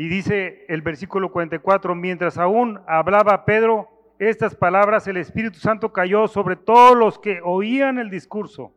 Y 0.00 0.08
dice 0.08 0.64
el 0.68 0.80
versículo 0.80 1.30
44, 1.30 1.94
mientras 1.94 2.38
aún 2.38 2.80
hablaba 2.86 3.44
Pedro 3.44 3.90
estas 4.18 4.54
palabras, 4.54 5.06
el 5.06 5.18
Espíritu 5.18 5.58
Santo 5.58 5.92
cayó 5.92 6.26
sobre 6.26 6.56
todos 6.56 6.96
los 6.96 7.18
que 7.18 7.42
oían 7.44 7.98
el 7.98 8.08
discurso. 8.08 8.72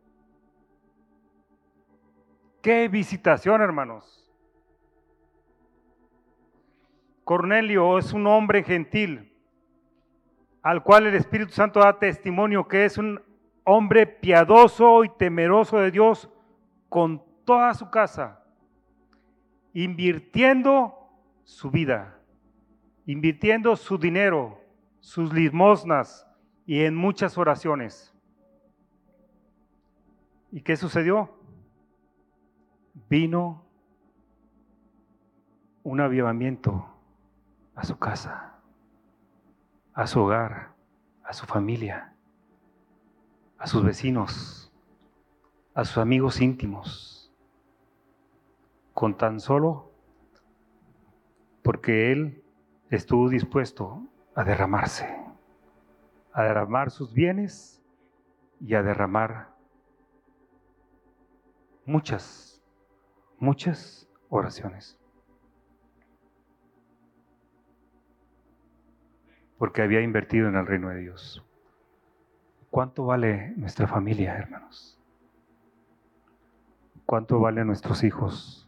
Qué 2.60 2.88
visitación, 2.88 3.62
hermanos. 3.62 4.30
Cornelio 7.24 7.96
es 7.96 8.12
un 8.12 8.26
hombre 8.26 8.62
gentil 8.62 9.34
al 10.60 10.82
cual 10.82 11.06
el 11.06 11.14
Espíritu 11.14 11.52
Santo 11.52 11.80
da 11.80 11.98
testimonio 11.98 12.68
que 12.68 12.84
es 12.84 12.98
un 12.98 13.22
hombre 13.64 14.06
piadoso 14.06 15.04
y 15.04 15.08
temeroso 15.08 15.78
de 15.78 15.90
Dios 15.90 16.28
con 16.90 17.24
toda 17.46 17.72
su 17.72 17.88
casa, 17.88 18.44
invirtiendo 19.72 21.00
su 21.44 21.70
vida, 21.70 22.18
invirtiendo 23.06 23.76
su 23.76 23.98
dinero, 23.98 24.60
sus 25.00 25.32
limosnas 25.32 26.26
y 26.66 26.80
en 26.80 26.96
muchas 26.96 27.36
oraciones. 27.38 28.14
¿Y 30.50 30.62
qué 30.62 30.76
sucedió? 30.76 31.36
Vino 33.08 33.64
un 35.82 36.00
avivamiento 36.00 36.88
a 37.74 37.84
su 37.84 37.98
casa, 37.98 38.54
a 39.92 40.06
su 40.06 40.20
hogar, 40.20 40.72
a 41.24 41.32
su 41.32 41.44
familia, 41.44 42.14
a 43.58 43.66
sus 43.66 43.84
vecinos, 43.84 44.72
a 45.74 45.84
sus 45.84 45.98
amigos 45.98 46.40
íntimos, 46.40 47.32
con 48.94 49.16
tan 49.16 49.40
solo 49.40 49.93
porque 51.64 52.12
Él 52.12 52.44
estuvo 52.90 53.30
dispuesto 53.30 54.06
a 54.34 54.44
derramarse, 54.44 55.08
a 56.34 56.42
derramar 56.42 56.90
sus 56.90 57.14
bienes 57.14 57.82
y 58.60 58.74
a 58.74 58.82
derramar 58.82 59.48
muchas, 61.86 62.62
muchas 63.38 64.06
oraciones. 64.28 65.00
Porque 69.56 69.80
había 69.80 70.02
invertido 70.02 70.48
en 70.48 70.56
el 70.56 70.66
reino 70.66 70.90
de 70.90 71.00
Dios. 71.00 71.42
¿Cuánto 72.68 73.06
vale 73.06 73.54
nuestra 73.56 73.86
familia, 73.86 74.36
hermanos? 74.36 75.00
¿Cuánto 77.06 77.40
vale 77.40 77.64
nuestros 77.64 78.04
hijos? 78.04 78.63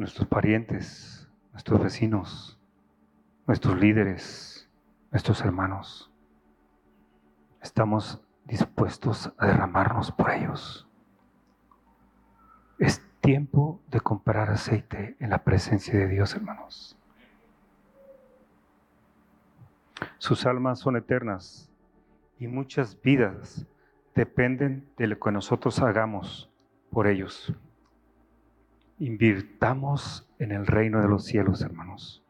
Nuestros 0.00 0.26
parientes, 0.28 1.28
nuestros 1.52 1.82
vecinos, 1.82 2.58
nuestros 3.46 3.78
líderes, 3.78 4.66
nuestros 5.10 5.42
hermanos. 5.42 6.10
Estamos 7.60 8.18
dispuestos 8.46 9.30
a 9.36 9.46
derramarnos 9.46 10.10
por 10.10 10.30
ellos. 10.30 10.88
Es 12.78 13.02
tiempo 13.20 13.78
de 13.88 14.00
comprar 14.00 14.48
aceite 14.48 15.16
en 15.20 15.28
la 15.28 15.44
presencia 15.44 15.98
de 15.98 16.08
Dios, 16.08 16.34
hermanos. 16.34 16.96
Sus 20.16 20.46
almas 20.46 20.78
son 20.78 20.96
eternas 20.96 21.70
y 22.38 22.46
muchas 22.46 22.98
vidas 23.02 23.66
dependen 24.14 24.88
de 24.96 25.08
lo 25.08 25.20
que 25.20 25.30
nosotros 25.30 25.78
hagamos 25.80 26.50
por 26.90 27.06
ellos. 27.06 27.54
Invirtamos 29.00 30.30
en 30.38 30.52
el 30.52 30.66
reino 30.66 31.00
de 31.00 31.08
los 31.08 31.24
cielos, 31.24 31.62
hermanos. 31.62 32.22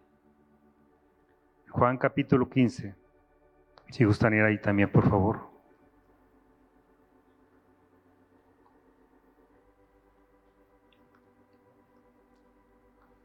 Juan 1.69 1.99
capítulo 1.99 2.49
15. 2.49 2.95
Si 3.89 4.05
gustan 4.05 4.35
ir 4.35 4.43
ahí 4.43 4.61
también, 4.61 4.89
por 4.93 5.11
favor. 5.11 5.51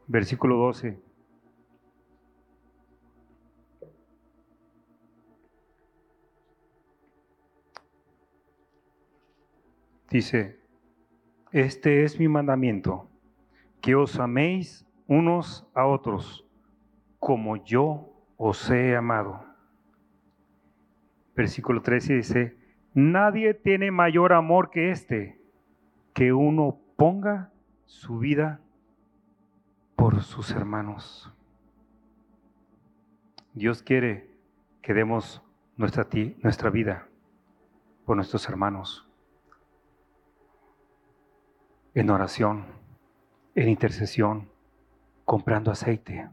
Versículo 0.08 0.56
12. 0.56 0.98
Dice, 10.10 10.58
este 11.52 12.02
es 12.02 12.18
mi 12.18 12.26
mandamiento 12.26 13.08
que 13.86 13.94
os 13.94 14.18
améis 14.18 14.84
unos 15.06 15.64
a 15.72 15.86
otros 15.86 16.44
como 17.20 17.54
yo 17.56 18.12
os 18.36 18.68
he 18.68 18.96
amado. 18.96 19.40
Versículo 21.36 21.80
13 21.80 22.14
dice, 22.14 22.58
nadie 22.94 23.54
tiene 23.54 23.92
mayor 23.92 24.32
amor 24.32 24.70
que 24.70 24.90
este, 24.90 25.40
que 26.14 26.32
uno 26.32 26.80
ponga 26.96 27.52
su 27.84 28.18
vida 28.18 28.60
por 29.94 30.20
sus 30.20 30.50
hermanos. 30.50 31.32
Dios 33.54 33.84
quiere 33.84 34.36
que 34.82 34.94
demos 34.94 35.44
nuestra, 35.76 36.08
nuestra 36.42 36.70
vida 36.70 37.06
por 38.04 38.16
nuestros 38.16 38.48
hermanos 38.48 39.08
en 41.94 42.10
oración 42.10 42.85
en 43.56 43.70
intercesión, 43.70 44.50
comprando 45.24 45.70
aceite. 45.70 46.28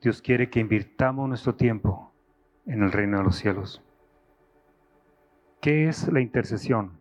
Dios 0.00 0.22
quiere 0.22 0.48
que 0.48 0.60
invirtamos 0.60 1.28
nuestro 1.28 1.54
tiempo 1.54 2.10
en 2.64 2.82
el 2.82 2.90
reino 2.90 3.18
de 3.18 3.24
los 3.24 3.36
cielos. 3.36 3.82
¿Qué 5.60 5.88
es 5.88 6.10
la 6.10 6.22
intercesión? 6.22 6.98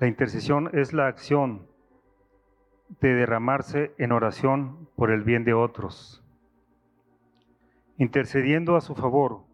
La 0.00 0.08
intercesión 0.08 0.70
es 0.76 0.92
la 0.92 1.06
acción 1.06 1.68
de 3.00 3.14
derramarse 3.14 3.94
en 3.96 4.10
oración 4.10 4.88
por 4.96 5.12
el 5.12 5.22
bien 5.22 5.44
de 5.44 5.54
otros, 5.54 6.24
intercediendo 7.96 8.74
a 8.74 8.80
su 8.80 8.96
favor 8.96 9.44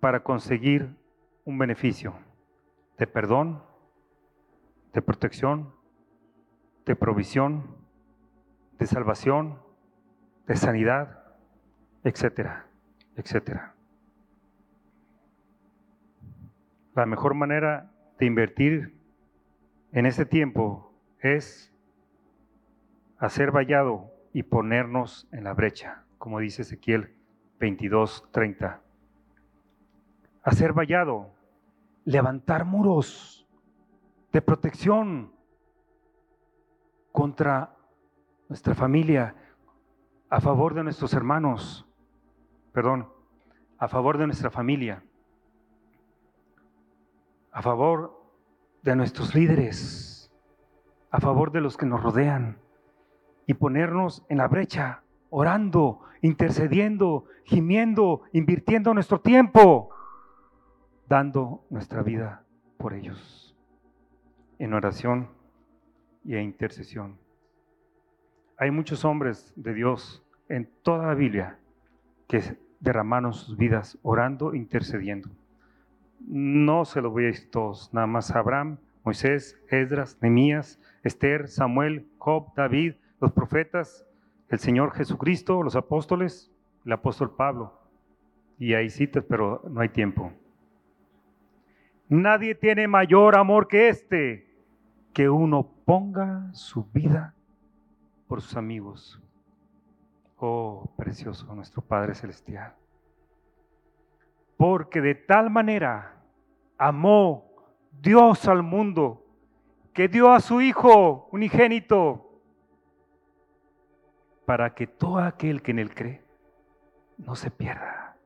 para 0.00 0.24
conseguir 0.24 0.96
un 1.44 1.56
beneficio 1.56 2.14
de 2.98 3.06
perdón, 3.06 3.62
de 4.92 5.02
protección 5.02 5.72
de 6.86 6.96
provisión, 6.96 7.76
de 8.78 8.86
salvación, 8.86 9.58
de 10.46 10.56
sanidad, 10.56 11.22
etcétera, 12.04 12.66
etcétera. 13.16 13.74
La 16.94 17.06
mejor 17.06 17.34
manera 17.34 17.90
de 18.18 18.26
invertir 18.26 18.94
en 19.92 20.06
ese 20.06 20.26
tiempo 20.26 20.92
es 21.20 21.72
hacer 23.18 23.50
vallado 23.50 24.10
y 24.32 24.42
ponernos 24.42 25.28
en 25.32 25.44
la 25.44 25.54
brecha, 25.54 26.04
como 26.18 26.38
dice 26.40 26.62
Ezequiel 26.62 27.14
22:30. 27.60 28.80
Hacer 30.42 30.72
vallado, 30.72 31.32
levantar 32.04 32.64
muros 32.64 33.46
de 34.32 34.42
protección, 34.42 35.32
contra 37.12 37.76
nuestra 38.48 38.74
familia, 38.74 39.34
a 40.28 40.40
favor 40.40 40.74
de 40.74 40.82
nuestros 40.82 41.12
hermanos, 41.12 41.86
perdón, 42.72 43.08
a 43.78 43.88
favor 43.88 44.18
de 44.18 44.26
nuestra 44.26 44.50
familia, 44.50 45.02
a 47.52 47.62
favor 47.62 48.18
de 48.82 48.96
nuestros 48.96 49.34
líderes, 49.34 50.32
a 51.10 51.20
favor 51.20 51.52
de 51.52 51.60
los 51.60 51.76
que 51.76 51.86
nos 51.86 52.02
rodean 52.02 52.58
y 53.46 53.54
ponernos 53.54 54.24
en 54.28 54.38
la 54.38 54.48
brecha, 54.48 55.02
orando, 55.28 56.00
intercediendo, 56.22 57.26
gimiendo, 57.44 58.22
invirtiendo 58.32 58.94
nuestro 58.94 59.20
tiempo, 59.20 59.90
dando 61.08 61.64
nuestra 61.68 62.02
vida 62.02 62.44
por 62.78 62.94
ellos, 62.94 63.54
en 64.58 64.72
oración 64.72 65.41
y 66.24 66.36
en 66.36 66.44
intercesión. 66.44 67.18
Hay 68.56 68.70
muchos 68.70 69.04
hombres 69.04 69.52
de 69.56 69.74
Dios 69.74 70.24
en 70.48 70.70
toda 70.82 71.06
la 71.06 71.14
Biblia 71.14 71.58
que 72.28 72.56
derramaron 72.80 73.32
sus 73.32 73.56
vidas 73.56 73.98
orando, 74.02 74.54
intercediendo. 74.54 75.30
No 76.20 76.84
se 76.84 77.00
lo 77.00 77.10
voy 77.10 77.24
a 77.24 77.26
decir 77.28 77.50
todos, 77.50 77.92
nada 77.92 78.06
más 78.06 78.30
Abraham, 78.30 78.78
Moisés, 79.04 79.60
Esdras, 79.68 80.18
Nemías, 80.20 80.80
Esther, 81.02 81.48
Samuel, 81.48 82.06
Job, 82.18 82.54
David, 82.54 82.94
los 83.20 83.32
profetas, 83.32 84.06
el 84.48 84.58
Señor 84.58 84.92
Jesucristo, 84.92 85.62
los 85.62 85.74
apóstoles, 85.76 86.52
el 86.84 86.92
apóstol 86.92 87.34
Pablo. 87.34 87.80
Y 88.58 88.74
hay 88.74 88.90
citas, 88.90 89.24
pero 89.28 89.62
no 89.68 89.80
hay 89.80 89.88
tiempo. 89.88 90.32
Nadie 92.08 92.54
tiene 92.54 92.86
mayor 92.86 93.36
amor 93.36 93.66
que 93.66 93.88
este, 93.88 94.51
que 95.12 95.28
uno 95.28 95.64
ponga 95.84 96.52
su 96.52 96.84
vida 96.84 97.34
por 98.26 98.40
sus 98.40 98.56
amigos. 98.56 99.20
Oh, 100.38 100.90
precioso 100.96 101.54
nuestro 101.54 101.82
Padre 101.82 102.14
Celestial. 102.14 102.74
Porque 104.56 105.00
de 105.00 105.14
tal 105.14 105.50
manera 105.50 106.16
amó 106.78 107.52
Dios 108.00 108.48
al 108.48 108.62
mundo 108.62 109.24
que 109.92 110.08
dio 110.08 110.32
a 110.32 110.40
su 110.40 110.60
Hijo 110.60 111.28
unigénito 111.30 112.40
para 114.46 114.74
que 114.74 114.86
todo 114.86 115.18
aquel 115.18 115.62
que 115.62 115.70
en 115.70 115.78
él 115.78 115.94
cree 115.94 116.24
no 117.18 117.36
se 117.36 117.50
pierda, 117.50 118.16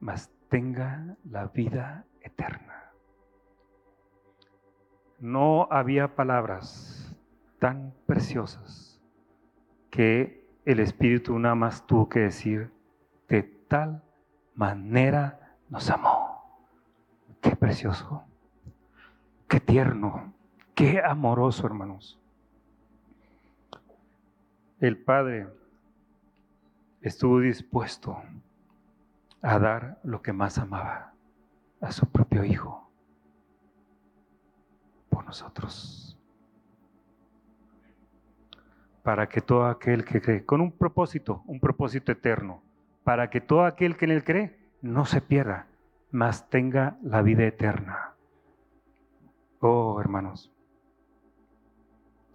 mas 0.00 0.30
tenga 0.48 1.16
la 1.24 1.46
vida 1.48 2.04
eterna. 2.20 2.75
No 5.18 5.66
había 5.70 6.14
palabras 6.14 7.16
tan 7.58 7.94
preciosas 8.06 9.00
que 9.90 10.46
el 10.64 10.80
Espíritu 10.80 11.38
nada 11.38 11.54
más 11.54 11.86
tuvo 11.86 12.08
que 12.08 12.20
decir, 12.20 12.70
de 13.28 13.42
tal 13.42 14.02
manera 14.54 15.56
nos 15.68 15.90
amó. 15.90 16.44
Qué 17.40 17.56
precioso, 17.56 18.24
qué 19.48 19.60
tierno, 19.60 20.34
qué 20.74 21.00
amoroso, 21.02 21.66
hermanos. 21.66 22.18
El 24.80 24.98
Padre 24.98 25.48
estuvo 27.00 27.40
dispuesto 27.40 28.20
a 29.40 29.58
dar 29.58 29.98
lo 30.02 30.20
que 30.20 30.32
más 30.32 30.58
amaba, 30.58 31.12
a 31.80 31.92
su 31.92 32.06
propio 32.06 32.44
Hijo, 32.44 32.85
nosotros. 35.26 36.18
Para 39.02 39.28
que 39.28 39.40
todo 39.40 39.66
aquel 39.66 40.04
que 40.04 40.20
cree, 40.20 40.44
con 40.44 40.60
un 40.60 40.72
propósito, 40.72 41.42
un 41.46 41.60
propósito 41.60 42.12
eterno, 42.12 42.62
para 43.04 43.28
que 43.28 43.40
todo 43.40 43.64
aquel 43.64 43.96
que 43.96 44.06
en 44.06 44.10
él 44.12 44.24
cree 44.24 44.58
no 44.80 45.04
se 45.04 45.20
pierda, 45.20 45.66
mas 46.10 46.48
tenga 46.48 46.96
la 47.02 47.22
vida 47.22 47.44
eterna. 47.44 48.14
Oh, 49.60 50.00
hermanos. 50.00 50.52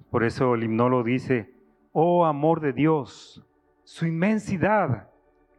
Por 0.10 0.24
eso 0.24 0.56
el 0.56 0.64
himnolo 0.64 1.04
dice, 1.04 1.54
oh 1.94 2.26
amor 2.26 2.60
de 2.60 2.74
Dios, 2.74 3.46
su 3.84 4.06
inmensidad 4.06 5.10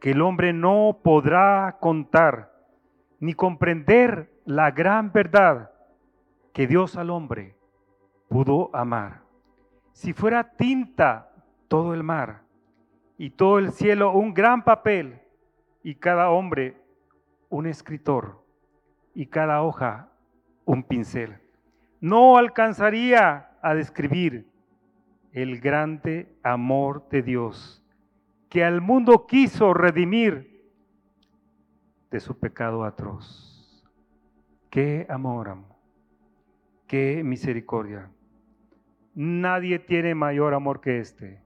que 0.01 0.11
el 0.11 0.21
hombre 0.21 0.53
no 0.53 0.99
podrá 1.03 1.79
contar, 1.81 2.53
ni 3.21 3.35
comprender 3.35 4.31
la 4.45 4.71
gran 4.71 5.12
verdad 5.12 5.71
que 6.52 6.66
Dios 6.66 6.96
al 6.96 7.10
hombre 7.10 7.56
pudo 8.28 8.70
amar. 8.74 9.22
Si 9.92 10.12
fuera 10.12 10.56
tinta 10.56 11.32
todo 11.68 11.94
el 11.94 12.02
mar 12.02 12.42
y 13.18 13.30
todo 13.30 13.58
el 13.58 13.72
cielo 13.72 14.12
un 14.12 14.34
gran 14.34 14.64
papel 14.64 15.20
y 15.82 15.94
cada 15.94 16.30
hombre 16.30 16.80
un 17.48 17.66
escritor 17.66 18.42
y 19.14 19.26
cada 19.26 19.62
hoja 19.62 20.08
un 20.64 20.82
pincel, 20.82 21.38
no 22.00 22.36
alcanzaría 22.36 23.50
a 23.62 23.74
describir 23.74 24.50
el 25.32 25.60
grande 25.60 26.34
amor 26.42 27.08
de 27.08 27.22
Dios, 27.22 27.82
que 28.48 28.64
al 28.64 28.80
mundo 28.80 29.26
quiso 29.26 29.72
redimir 29.72 30.70
de 32.10 32.20
su 32.20 32.38
pecado 32.38 32.84
atroz. 32.84 33.82
Qué 34.68 35.06
amor, 35.08 35.48
amor. 35.48 35.82
Qué 36.92 37.22
misericordia. 37.24 38.11
Nadie 39.14 39.78
tiene 39.78 40.14
mayor 40.14 40.52
amor 40.52 40.83
que 40.83 40.98
este, 40.98 41.40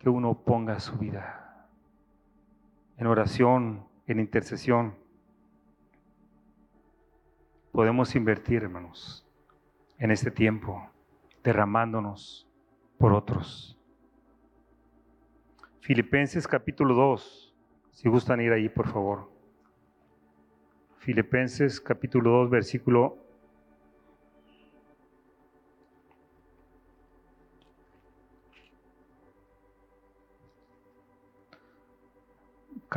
que 0.00 0.08
uno 0.08 0.42
ponga 0.42 0.80
su 0.80 0.98
vida 0.98 1.68
en 2.96 3.06
oración, 3.06 3.86
en 4.08 4.18
intercesión. 4.18 4.96
Podemos 7.70 8.16
invertir, 8.16 8.64
hermanos, 8.64 9.24
en 9.96 10.10
este 10.10 10.32
tiempo, 10.32 10.90
derramándonos 11.44 12.50
por 12.98 13.12
otros. 13.12 13.78
Filipenses 15.82 16.48
capítulo 16.48 16.96
2, 16.96 17.54
si 17.92 18.08
gustan 18.08 18.40
ir 18.40 18.50
ahí, 18.50 18.68
por 18.68 18.88
favor. 18.88 19.30
Filipenses 20.96 21.80
capítulo 21.80 22.30
2, 22.30 22.50
versículo 22.50 23.27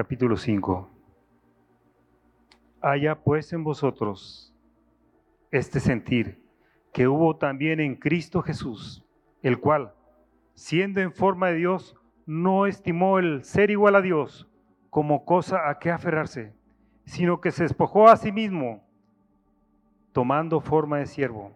capítulo 0.01 0.35
5. 0.35 0.89
Haya 2.81 3.19
pues 3.21 3.53
en 3.53 3.63
vosotros 3.63 4.51
este 5.51 5.79
sentir 5.79 6.41
que 6.91 7.07
hubo 7.07 7.35
también 7.35 7.79
en 7.79 7.95
Cristo 7.95 8.41
Jesús 8.41 9.05
el 9.43 9.59
cual, 9.59 9.93
siendo 10.55 11.01
en 11.01 11.13
forma 11.13 11.49
de 11.49 11.57
Dios, 11.57 11.95
no 12.25 12.65
estimó 12.65 13.19
el 13.19 13.43
ser 13.43 13.69
igual 13.69 13.93
a 13.93 14.01
Dios 14.01 14.49
como 14.89 15.23
cosa 15.23 15.69
a 15.69 15.77
que 15.77 15.91
aferrarse, 15.91 16.51
sino 17.05 17.39
que 17.39 17.51
se 17.51 17.61
despojó 17.61 18.07
a 18.07 18.17
sí 18.17 18.31
mismo, 18.31 18.83
tomando 20.13 20.61
forma 20.61 20.97
de 20.97 21.05
siervo, 21.05 21.51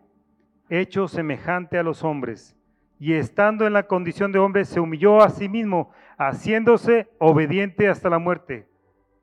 hecho 0.69 1.07
semejante 1.07 1.79
a 1.79 1.83
los 1.83 2.03
hombres, 2.03 2.54
y 2.99 3.13
estando 3.13 3.67
en 3.67 3.73
la 3.73 3.87
condición 3.87 4.31
de 4.31 4.39
hombre, 4.39 4.65
se 4.65 4.79
humilló 4.79 5.21
a 5.21 5.29
sí 5.29 5.49
mismo, 5.49 5.91
haciéndose 6.17 7.09
obediente 7.19 7.89
hasta 7.89 8.09
la 8.09 8.19
muerte, 8.19 8.67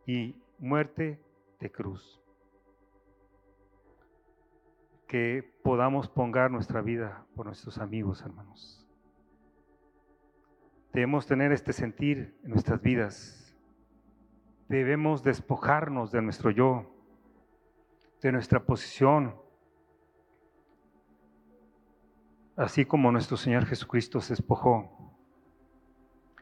y 0.07 0.37
muerte 0.59 1.21
de 1.61 1.71
cruz. 1.71 2.21
Que 5.07 5.45
podamos 5.63 6.09
pongar 6.09 6.51
nuestra 6.51 6.81
vida 6.81 7.25
por 7.35 7.47
nuestros 7.47 7.79
amigos, 7.79 8.23
hermanos. 8.23 8.87
Debemos 10.93 11.27
tener 11.27 11.53
este 11.53 11.73
sentir 11.73 12.37
en 12.45 12.51
nuestras 12.51 12.83
vidas. 12.83 13.57
Debemos 14.69 15.23
despojarnos 15.23 16.13
de 16.13 16.23
nuestro 16.23 16.51
yo, 16.51 16.95
de 18.21 18.33
nuestra 18.33 18.61
posición, 18.65 19.42
así 22.57 22.85
como 22.85 23.11
nuestro 23.11 23.37
Señor 23.37 23.67
Jesucristo 23.67 24.21
se 24.21 24.35
despojó 24.35 24.91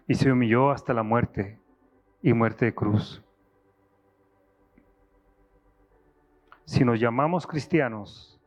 y 0.07 0.15
se 0.15 0.31
humilló 0.31 0.71
hasta 0.71 0.93
la 0.93 1.03
muerte 1.03 1.61
y 2.23 2.33
muerte 2.33 2.67
de 2.67 2.75
cruz. 2.75 3.23
Si 6.65 6.85
nos 6.85 7.01
llamamos 7.01 7.47
cristianos, 7.47 8.41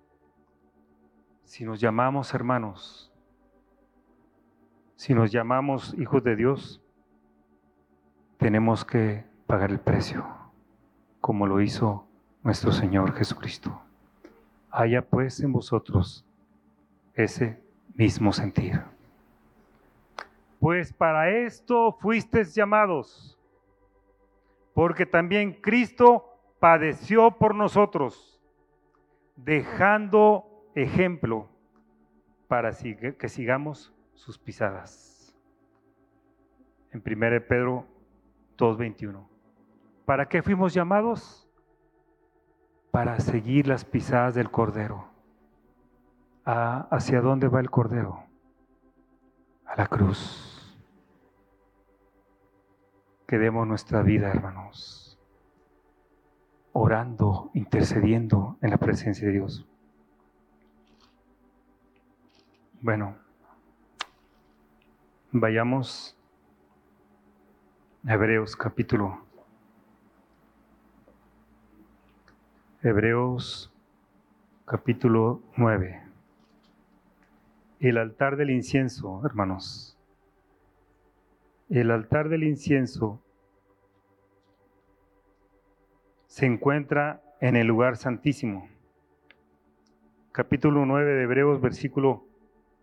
si 1.43 1.65
nos 1.65 1.79
llamamos 1.79 2.33
hermanos, 2.33 3.11
si 4.95 5.13
nos 5.13 5.31
llamamos 5.31 5.93
hijos 5.97 6.23
de 6.23 6.35
Dios, 6.35 6.81
tenemos 8.37 8.85
que 8.85 9.25
pagar 9.45 9.71
el 9.71 9.79
precio, 9.79 10.25
como 11.21 11.47
lo 11.47 11.61
hizo 11.61 12.07
nuestro 12.43 12.71
Señor 12.71 13.13
Jesucristo. 13.13 13.81
Haya 14.69 15.07
pues 15.07 15.39
en 15.41 15.51
vosotros 15.51 16.25
ese 17.13 17.61
mismo 17.95 18.33
sentir. 18.33 18.81
Pues 20.59 20.93
para 20.93 21.29
esto 21.29 21.91
fuisteis 21.99 22.55
llamados, 22.55 23.37
porque 24.73 25.05
también 25.05 25.53
Cristo 25.53 26.25
padeció 26.59 27.31
por 27.31 27.53
nosotros, 27.53 28.41
dejando 29.35 30.45
ejemplo 30.75 31.49
para 32.47 32.71
que 32.71 33.29
sigamos 33.29 33.93
sus 34.13 34.37
pisadas. 34.37 35.35
En 36.91 37.01
1 37.05 37.47
Pedro 37.47 37.85
2.21. 38.57 39.27
¿Para 40.05 40.27
qué 40.27 40.41
fuimos 40.41 40.73
llamados? 40.73 41.49
Para 42.91 43.19
seguir 43.19 43.67
las 43.67 43.83
pisadas 43.83 44.35
del 44.35 44.51
Cordero. 44.51 45.12
¿Hacia 46.45 47.21
dónde 47.21 47.47
va 47.47 47.61
el 47.61 47.69
Cordero? 47.69 48.23
A 49.65 49.77
la 49.77 49.87
cruz. 49.87 50.77
Que 53.25 53.37
demos 53.37 53.65
nuestra 53.65 54.01
vida, 54.01 54.29
hermanos, 54.29 55.17
orando, 56.73 57.49
intercediendo 57.53 58.57
en 58.61 58.71
la 58.71 58.77
presencia 58.77 59.25
de 59.25 59.33
Dios. 59.33 59.65
Bueno, 62.81 63.15
vayamos 65.31 66.17
a 68.05 68.13
Hebreos 68.13 68.57
capítulo. 68.57 69.21
Hebreos 72.81 73.73
capítulo 74.65 75.41
9. 75.55 76.02
El 77.83 77.97
altar 77.97 78.37
del 78.37 78.49
incienso, 78.49 79.21
hermanos. 79.25 79.99
El 81.69 81.91
altar 81.91 82.29
del 82.29 82.45
incienso 82.45 83.21
se 86.27 86.45
encuentra 86.45 87.21
en 87.41 87.57
el 87.57 87.67
lugar 87.67 87.97
santísimo. 87.97 88.69
Capítulo 90.31 90.85
9 90.85 91.13
de 91.13 91.23
Hebreos, 91.23 91.59
versículo 91.59 92.23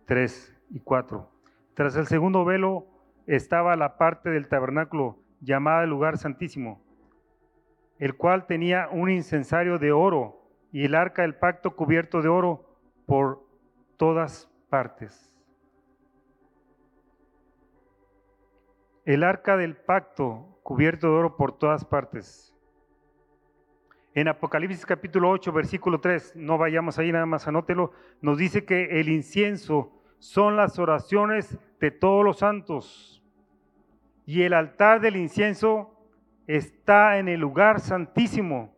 3 0.05 0.55
y 0.69 0.81
4. 0.81 1.27
Tras 1.73 1.95
el 1.95 2.05
segundo 2.05 2.45
velo 2.45 2.85
estaba 3.25 3.75
la 3.75 3.97
parte 3.97 4.29
del 4.29 4.49
tabernáculo 4.49 5.17
llamada 5.39 5.83
el 5.83 5.89
lugar 5.89 6.19
santísimo, 6.19 6.79
el 7.97 8.15
cual 8.17 8.45
tenía 8.45 8.87
un 8.91 9.09
incensario 9.09 9.79
de 9.79 9.93
oro 9.93 10.43
y 10.71 10.85
el 10.85 10.93
arca 10.93 11.23
del 11.23 11.33
pacto 11.33 11.75
cubierto 11.75 12.21
de 12.21 12.29
oro 12.29 12.77
por 13.07 13.43
todas 13.97 14.50
partes. 14.71 15.35
El 19.03 19.25
arca 19.25 19.57
del 19.57 19.75
pacto 19.75 20.59
cubierto 20.63 21.07
de 21.07 21.13
oro 21.13 21.35
por 21.35 21.57
todas 21.57 21.83
partes. 21.83 22.55
En 24.13 24.29
Apocalipsis 24.29 24.85
capítulo 24.85 25.29
8, 25.29 25.51
versículo 25.51 25.99
3, 25.99 26.37
no 26.37 26.57
vayamos 26.57 26.97
ahí 26.97 27.11
nada 27.11 27.25
más, 27.25 27.49
anótelo, 27.49 27.91
nos 28.21 28.37
dice 28.37 28.63
que 28.63 29.01
el 29.01 29.09
incienso 29.09 29.91
son 30.19 30.55
las 30.55 30.79
oraciones 30.79 31.59
de 31.81 31.91
todos 31.91 32.23
los 32.23 32.39
santos. 32.39 33.21
Y 34.25 34.43
el 34.43 34.53
altar 34.53 35.01
del 35.01 35.17
incienso 35.17 35.97
está 36.47 37.17
en 37.17 37.27
el 37.27 37.41
lugar 37.41 37.81
santísimo. 37.81 38.73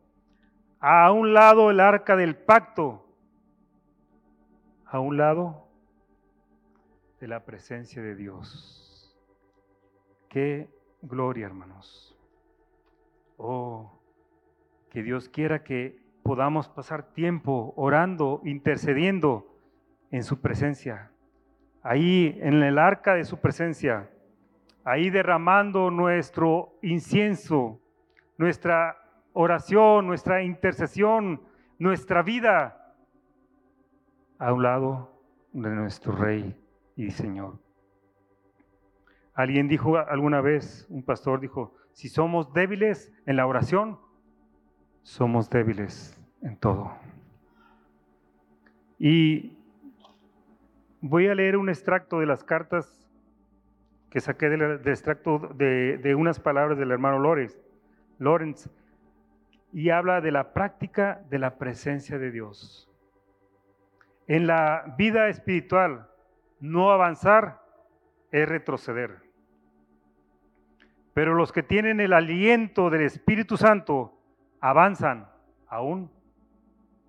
A 0.79 1.12
un 1.12 1.36
lado 1.36 1.69
el 1.69 1.79
arca 1.79 2.15
del 2.15 2.36
pacto. 2.36 3.06
A 4.86 4.99
un 4.99 5.17
lado 5.17 5.63
de 7.24 7.30
la 7.30 7.46
presencia 7.46 8.02
de 8.02 8.16
Dios. 8.18 9.18
Qué 10.28 10.68
gloria, 11.02 11.46
hermanos. 11.46 12.20
Oh, 13.38 13.98
que 14.90 15.02
Dios 15.04 15.30
quiera 15.30 15.64
que 15.64 16.04
podamos 16.22 16.68
pasar 16.68 17.14
tiempo 17.14 17.74
orando, 17.78 18.42
intercediendo 18.44 19.56
en 20.12 20.26
su 20.26 20.42
presencia 20.42 21.12
ahí 21.82 22.38
en 22.42 22.62
el 22.62 22.78
arca 22.78 23.14
de 23.14 23.24
su 23.24 23.40
presencia, 23.40 24.10
ahí 24.84 25.10
derramando 25.10 25.92
nuestro 25.92 26.78
incienso, 26.82 27.80
nuestra 28.38 28.98
oración, 29.32 30.08
nuestra 30.08 30.44
intercesión, 30.44 31.42
nuestra 31.80 32.22
vida 32.22 32.98
a 34.40 34.52
un 34.52 34.62
lado 34.62 35.22
de 35.54 35.70
nuestro 35.70 36.12
Rey 36.12 36.62
y 36.95 37.12
Señor. 37.12 37.60
Alguien 39.34 39.67
dijo 39.67 39.97
alguna 39.97 40.41
vez, 40.41 40.86
un 40.89 41.03
pastor 41.03 41.39
dijo, 41.39 41.75
si 41.93 42.10
somos 42.10 42.53
débiles 42.53 43.12
en 43.25 43.36
la 43.36 43.47
oración, 43.47 43.99
somos 45.01 45.49
débiles 45.49 46.19
en 46.41 46.58
todo. 46.58 46.91
Y 48.99 49.58
Voy 51.06 51.27
a 51.27 51.36
leer 51.36 51.58
un 51.58 51.67
extracto 51.67 52.21
de 52.21 52.25
las 52.25 52.45
cartas 52.45 53.06
que 54.10 54.21
saqué 54.21 54.47
del, 54.47 54.88
extracto 54.88 55.38
de, 55.53 56.15
unas 56.17 56.39
palabras 56.39 56.77
del 56.77 56.91
hermano 56.91 57.19
Lorenz, 57.19 57.60
Lorenz, 58.19 58.69
y 59.73 59.89
habla 59.89 60.21
de 60.21 60.32
la 60.32 60.53
práctica 60.53 61.21
de 61.29 61.39
la 61.39 61.58
presencia 61.58 62.17
de 62.17 62.32
Dios. 62.32 62.89
En 64.27 64.47
la 64.47 64.95
vida 64.97 65.27
espiritual, 65.27 66.08
no 66.63 66.91
avanzar 66.91 67.62
es 68.32 68.47
retroceder. 68.47 69.21
Pero 71.13 71.34
los 71.34 71.52
que 71.52 71.62
tienen 71.62 71.99
el 71.99 72.13
aliento 72.13 72.89
del 72.89 73.02
Espíritu 73.02 73.58
Santo 73.58 74.17
avanzan 74.62 75.28
aún 75.67 76.10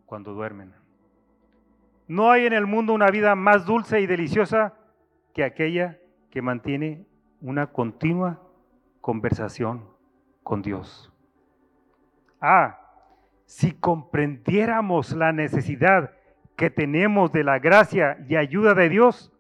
cuando 0.07 0.35
duermen. 0.35 0.75
No 2.09 2.33
hay 2.33 2.47
en 2.47 2.53
el 2.53 2.67
mundo 2.67 2.95
una 2.95 3.13
vida 3.13 3.37
más 3.37 3.65
dulce 3.65 4.01
y 4.01 4.07
deliciosa 4.07 4.75
que 5.33 5.45
aquella 5.45 6.01
que 6.31 6.43
mantiene 6.43 7.07
una 7.41 7.69
continua 7.69 8.43
conversación 9.01 9.89
con 10.43 10.63
Dios. 10.63 11.13
Ah, 12.41 12.81
si 13.47 13.71
comprendiéramos 13.71 15.13
la 15.13 15.33
necesidad 15.33 16.11
que 16.57 16.71
tenemos 16.71 17.31
de 17.31 17.45
la 17.45 17.61
gracia 17.61 18.19
y 18.29 18.35
ayuda 18.35 18.75
de 18.75 18.89
Dios, 18.89 19.31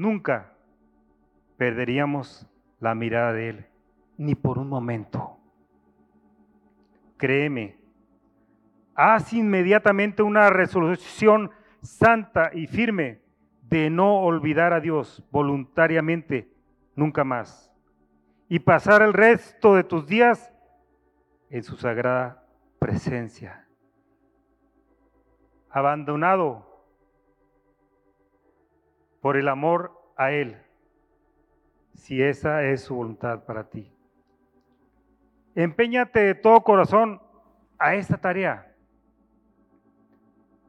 nunca 0.00 0.54
perderíamos 1.58 2.48
la 2.80 2.94
mirada 2.94 3.34
de 3.34 3.48
Él, 3.50 3.66
ni 4.16 4.34
por 4.34 4.58
un 4.58 4.68
momento. 4.68 5.36
Créeme, 7.18 7.78
haz 8.94 9.34
inmediatamente 9.34 10.22
una 10.22 10.48
resolución 10.48 11.50
santa 11.82 12.50
y 12.54 12.66
firme 12.66 13.20
de 13.62 13.90
no 13.90 14.22
olvidar 14.22 14.72
a 14.72 14.80
Dios 14.80 15.22
voluntariamente 15.30 16.50
nunca 16.96 17.22
más 17.22 17.70
y 18.48 18.58
pasar 18.60 19.02
el 19.02 19.12
resto 19.12 19.74
de 19.74 19.84
tus 19.84 20.06
días 20.06 20.50
en 21.50 21.62
su 21.62 21.76
sagrada 21.76 22.42
presencia. 22.78 23.66
Abandonado 25.68 26.69
por 29.20 29.36
el 29.36 29.48
amor 29.48 29.92
a 30.16 30.32
Él, 30.32 30.56
si 31.94 32.22
esa 32.22 32.64
es 32.64 32.82
su 32.82 32.94
voluntad 32.94 33.44
para 33.44 33.68
ti. 33.68 33.92
Empeñate 35.54 36.20
de 36.20 36.34
todo 36.34 36.60
corazón 36.62 37.20
a 37.78 37.94
esta 37.94 38.16
tarea 38.16 38.70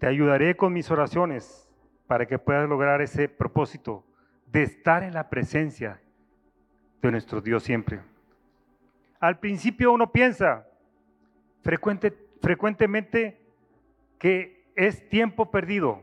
te 0.02 0.08
ayudaré 0.08 0.58
con 0.58 0.74
mis 0.74 0.90
oraciones 0.90 1.70
para 2.08 2.26
que 2.26 2.40
puedas 2.40 2.68
lograr 2.68 3.04
ese 3.04 3.30
propósito 3.30 4.04
de 4.48 4.64
estar 4.64 5.04
en 5.04 5.14
la 5.14 5.30
presencia 5.30 6.02
de 7.04 7.12
nuestro 7.12 7.40
Dios 7.40 7.62
siempre. 7.62 8.02
Al 9.20 9.38
principio 9.38 9.92
uno 9.92 10.12
piensa 10.12 10.68
frecuente, 11.62 12.18
frecuentemente 12.42 13.46
que 14.18 14.66
es 14.76 15.08
tiempo 15.08 15.52
perdido, 15.52 16.02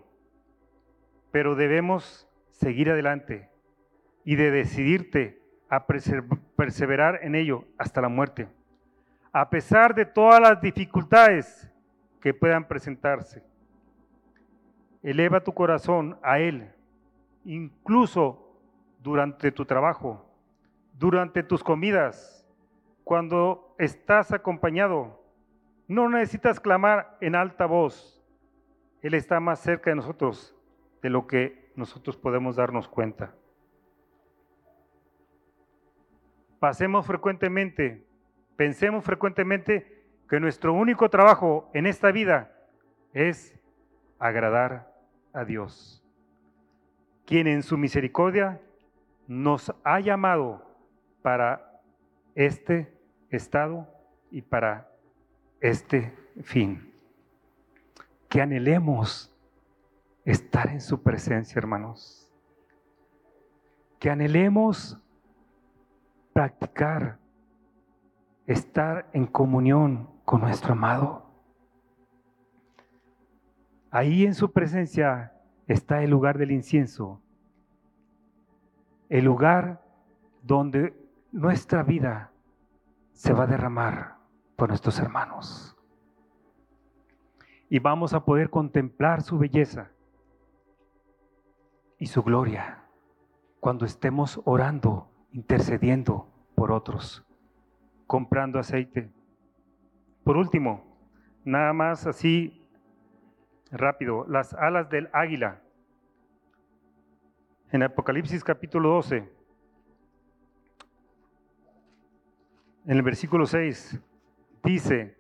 pero 1.33 1.57
debemos 1.57 2.28
seguir 2.59 2.91
adelante 2.91 3.49
y 4.25 4.35
de 4.35 4.51
decidirte 4.51 5.41
a 5.71 5.87
perseverar 5.87 7.21
en 7.23 7.35
ello 7.35 7.65
hasta 7.79 8.01
la 8.01 8.09
muerte, 8.09 8.49
a 9.33 9.49
pesar 9.49 9.95
de 9.95 10.05
todas 10.05 10.41
las 10.41 10.61
dificultades 10.61 11.71
que 12.21 12.35
puedan 12.35 12.67
presentarse. 12.67 13.45
Eleva 15.03 15.41
tu 15.41 15.55
corazón 15.55 16.19
a 16.23 16.41
Él, 16.41 16.73
incluso 17.45 18.61
durante 19.01 19.53
tu 19.53 19.65
trabajo, 19.65 20.29
durante 20.95 21.45
tus 21.45 21.63
comidas, 21.63 22.45
cuando 23.05 23.77
estás 23.79 24.33
acompañado. 24.33 25.23
No 25.87 26.09
necesitas 26.09 26.59
clamar 26.59 27.17
en 27.21 27.37
alta 27.37 27.67
voz. 27.67 28.21
Él 29.01 29.15
está 29.15 29.39
más 29.39 29.61
cerca 29.61 29.91
de 29.91 29.97
nosotros 29.97 30.57
de 31.01 31.09
lo 31.09 31.27
que 31.27 31.68
nosotros 31.79 32.17
podemos 32.17 32.57
darnos 32.57 32.89
cuenta. 32.89 33.35
Pasemos 36.59 37.07
frecuentemente 37.07 38.09
Pensemos 38.59 39.05
frecuentemente 39.05 40.03
que 40.29 40.41
nuestro 40.41 40.73
único 40.73 41.09
trabajo 41.09 41.71
en 41.75 41.87
esta 41.87 42.11
vida 42.11 42.53
es 43.13 43.57
agradar 44.19 44.93
a 45.33 45.45
Dios, 45.45 46.05
quien 47.25 47.47
en 47.47 47.63
su 47.63 47.79
misericordia 47.79 48.61
nos 49.29 49.73
ha 49.85 50.01
llamado 50.01 50.77
para 51.23 51.81
este 52.35 52.93
estado 53.31 53.87
y 54.33 54.43
para 54.43 54.91
este 55.61 56.13
fin. 56.43 56.93
Que 58.29 58.43
anhelemos 58.43 59.33
estar 60.31 60.69
en 60.69 60.83
su 60.83 61.03
presencia, 61.03 61.59
hermanos. 61.59 62.31
Que 63.99 64.11
anhelemos 64.11 65.01
practicar, 66.35 67.19
estar 68.47 69.09
en 69.15 69.27
comunión 69.27 70.11
con 70.27 70.43
nuestro 70.43 70.75
amado. 70.75 71.25
Ahí 73.91 74.27
en 74.27 74.35
su 74.35 74.53
presencia 74.53 75.33
está 75.67 76.03
el 76.03 76.11
lugar 76.11 76.37
del 76.37 76.51
incienso, 76.51 77.23
el 79.09 79.25
lugar 79.25 79.83
donde 80.43 80.95
nuestra 81.33 81.83
vida 81.83 82.33
se 83.13 83.33
va 83.33 83.45
a 83.45 83.47
derramar 83.47 84.19
por 84.57 84.69
nuestros 84.69 84.99
hermanos. 84.99 85.75
Y 87.71 87.79
vamos 87.79 88.13
a 88.13 88.23
poder 88.27 88.51
contemplar 88.51 89.23
su 89.23 89.39
belleza 89.39 89.91
y 91.99 92.07
su 92.07 92.23
gloria 92.23 92.85
cuando 93.61 93.85
estemos 93.85 94.41
orando, 94.45 95.11
intercediendo 95.33 96.29
por 96.55 96.71
otros, 96.71 97.25
comprando 98.07 98.59
aceite. 98.59 99.11
Por 100.25 100.37
último, 100.37 100.97
nada 101.45 101.73
más 101.73 102.07
así 102.07 102.67
rápido, 103.71 104.25
las 104.29 104.55
alas 104.55 104.89
del 104.91 105.09
águila. 105.13 105.61
En 107.73 107.83
Apocalipsis 107.83 108.45
capítulo 108.45 108.91
12, 108.91 109.17
en 112.87 112.97
el 112.97 113.03
versículo 113.03 113.45
6, 113.45 114.01
dice, 114.65 115.19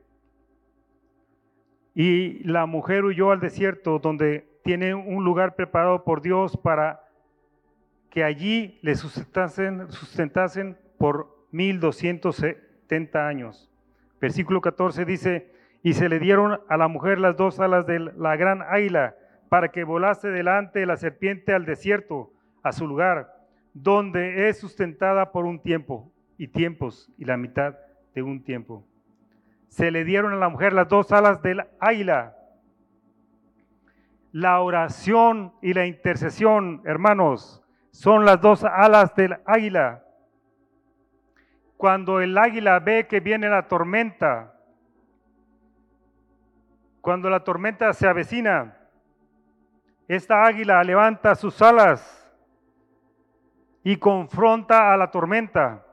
y 1.94 2.44
la 2.44 2.64
mujer 2.66 3.04
huyó 3.04 3.32
al 3.32 3.40
desierto 3.40 3.98
donde 3.98 4.48
tiene 4.68 4.94
un 4.94 5.24
lugar 5.24 5.54
preparado 5.54 6.04
por 6.04 6.20
Dios 6.20 6.58
para 6.58 7.00
que 8.10 8.22
allí 8.22 8.78
le 8.82 8.96
sustentasen, 8.96 9.90
sustentasen 9.90 10.76
por 10.98 11.34
1270 11.52 13.26
años. 13.26 13.70
Versículo 14.20 14.60
14 14.60 15.06
dice, 15.06 15.50
y 15.82 15.94
se 15.94 16.10
le 16.10 16.18
dieron 16.18 16.60
a 16.68 16.76
la 16.76 16.86
mujer 16.86 17.18
las 17.18 17.34
dos 17.34 17.60
alas 17.60 17.86
de 17.86 17.98
la 17.98 18.36
gran 18.36 18.60
águila 18.60 19.14
para 19.48 19.68
que 19.68 19.84
volase 19.84 20.28
delante 20.28 20.80
de 20.80 20.86
la 20.86 20.98
serpiente 20.98 21.54
al 21.54 21.64
desierto, 21.64 22.30
a 22.62 22.72
su 22.72 22.86
lugar, 22.86 23.32
donde 23.72 24.50
es 24.50 24.58
sustentada 24.58 25.32
por 25.32 25.46
un 25.46 25.62
tiempo 25.62 26.12
y 26.36 26.48
tiempos 26.48 27.10
y 27.16 27.24
la 27.24 27.38
mitad 27.38 27.74
de 28.14 28.20
un 28.20 28.44
tiempo. 28.44 28.84
Se 29.68 29.90
le 29.90 30.04
dieron 30.04 30.34
a 30.34 30.36
la 30.36 30.50
mujer 30.50 30.74
las 30.74 30.90
dos 30.90 31.10
alas 31.10 31.40
del 31.40 31.62
águila. 31.80 32.36
La 34.32 34.60
oración 34.60 35.54
y 35.62 35.72
la 35.72 35.86
intercesión, 35.86 36.82
hermanos, 36.84 37.62
son 37.90 38.24
las 38.24 38.40
dos 38.40 38.64
alas 38.64 39.14
del 39.14 39.36
águila. 39.44 40.04
Cuando 41.76 42.20
el 42.20 42.36
águila 42.36 42.78
ve 42.80 43.06
que 43.06 43.20
viene 43.20 43.48
la 43.48 43.68
tormenta, 43.68 44.54
cuando 47.00 47.30
la 47.30 47.42
tormenta 47.42 47.92
se 47.92 48.06
avecina, 48.06 48.76
esta 50.06 50.44
águila 50.44 50.82
levanta 50.84 51.34
sus 51.34 51.60
alas 51.62 52.30
y 53.82 53.96
confronta 53.96 54.92
a 54.92 54.96
la 54.96 55.10
tormenta. 55.10 55.84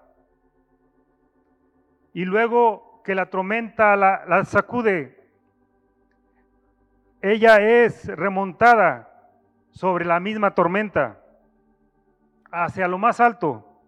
Y 2.14 2.26
luego 2.26 3.02
que 3.04 3.16
la 3.16 3.30
tormenta 3.30 3.96
la, 3.96 4.26
la 4.28 4.44
sacude, 4.46 5.15
ella 7.32 7.60
es 7.60 8.08
remontada 8.08 9.10
sobre 9.72 10.06
la 10.06 10.20
misma 10.20 10.54
tormenta 10.54 11.22
hacia 12.52 12.88
lo 12.88 12.98
más 12.98 13.20
alto, 13.20 13.82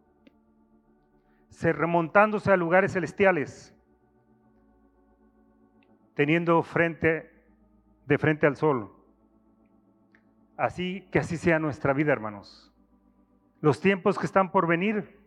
se 1.50 1.71
remontándose 1.71 2.52
a 2.52 2.58
lugares 2.58 2.93
celestiales 2.93 3.73
teniendo 6.17 6.63
frente 6.63 7.32
de 8.08 8.17
frente 8.17 8.47
al 8.47 8.56
sol. 8.56 8.91
Así 10.58 11.08
que 11.12 11.19
así 11.19 11.38
sea 11.38 11.60
nuestra 11.60 11.93
vida, 11.93 12.12
hermanos. 12.12 12.73
Los 13.62 13.80
tiempos 13.80 14.17
que 14.17 14.26
están 14.26 14.52
por 14.52 14.65
venir 14.65 15.19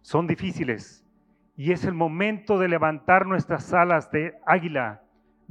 son 0.00 0.26
difíciles 0.26 1.06
y 1.54 1.72
es 1.72 1.84
el 1.84 1.92
momento 1.92 2.58
de 2.58 2.68
levantar 2.68 3.26
nuestras 3.26 3.74
alas 3.74 4.10
de 4.10 4.34
águila, 4.46 5.01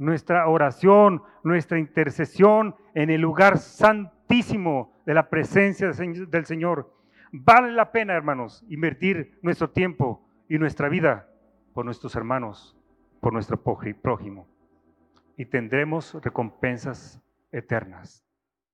nuestra 0.04 0.48
oración, 0.48 1.22
nuestra 1.42 1.78
intercesión 1.78 2.74
en 2.94 3.10
el 3.10 3.20
lugar 3.20 3.58
santísimo 3.58 4.92
de 5.06 5.14
la 5.14 5.28
presencia 5.28 5.90
del 5.90 6.44
Señor. 6.44 6.92
Vale 7.32 7.72
la 7.72 7.92
pena, 7.92 8.14
hermanos, 8.14 8.64
invertir 8.68 9.38
nuestro 9.42 9.70
tiempo 9.70 10.26
y 10.48 10.58
nuestra 10.58 10.88
vida 10.88 11.28
por 11.72 11.84
nuestros 11.84 12.14
hermanos, 12.16 12.76
por 13.20 13.32
nuestro 13.32 13.62
prójimo 13.62 14.46
y 15.36 15.46
tendremos 15.46 16.14
recompensas 16.22 17.20
eternas. 17.50 18.24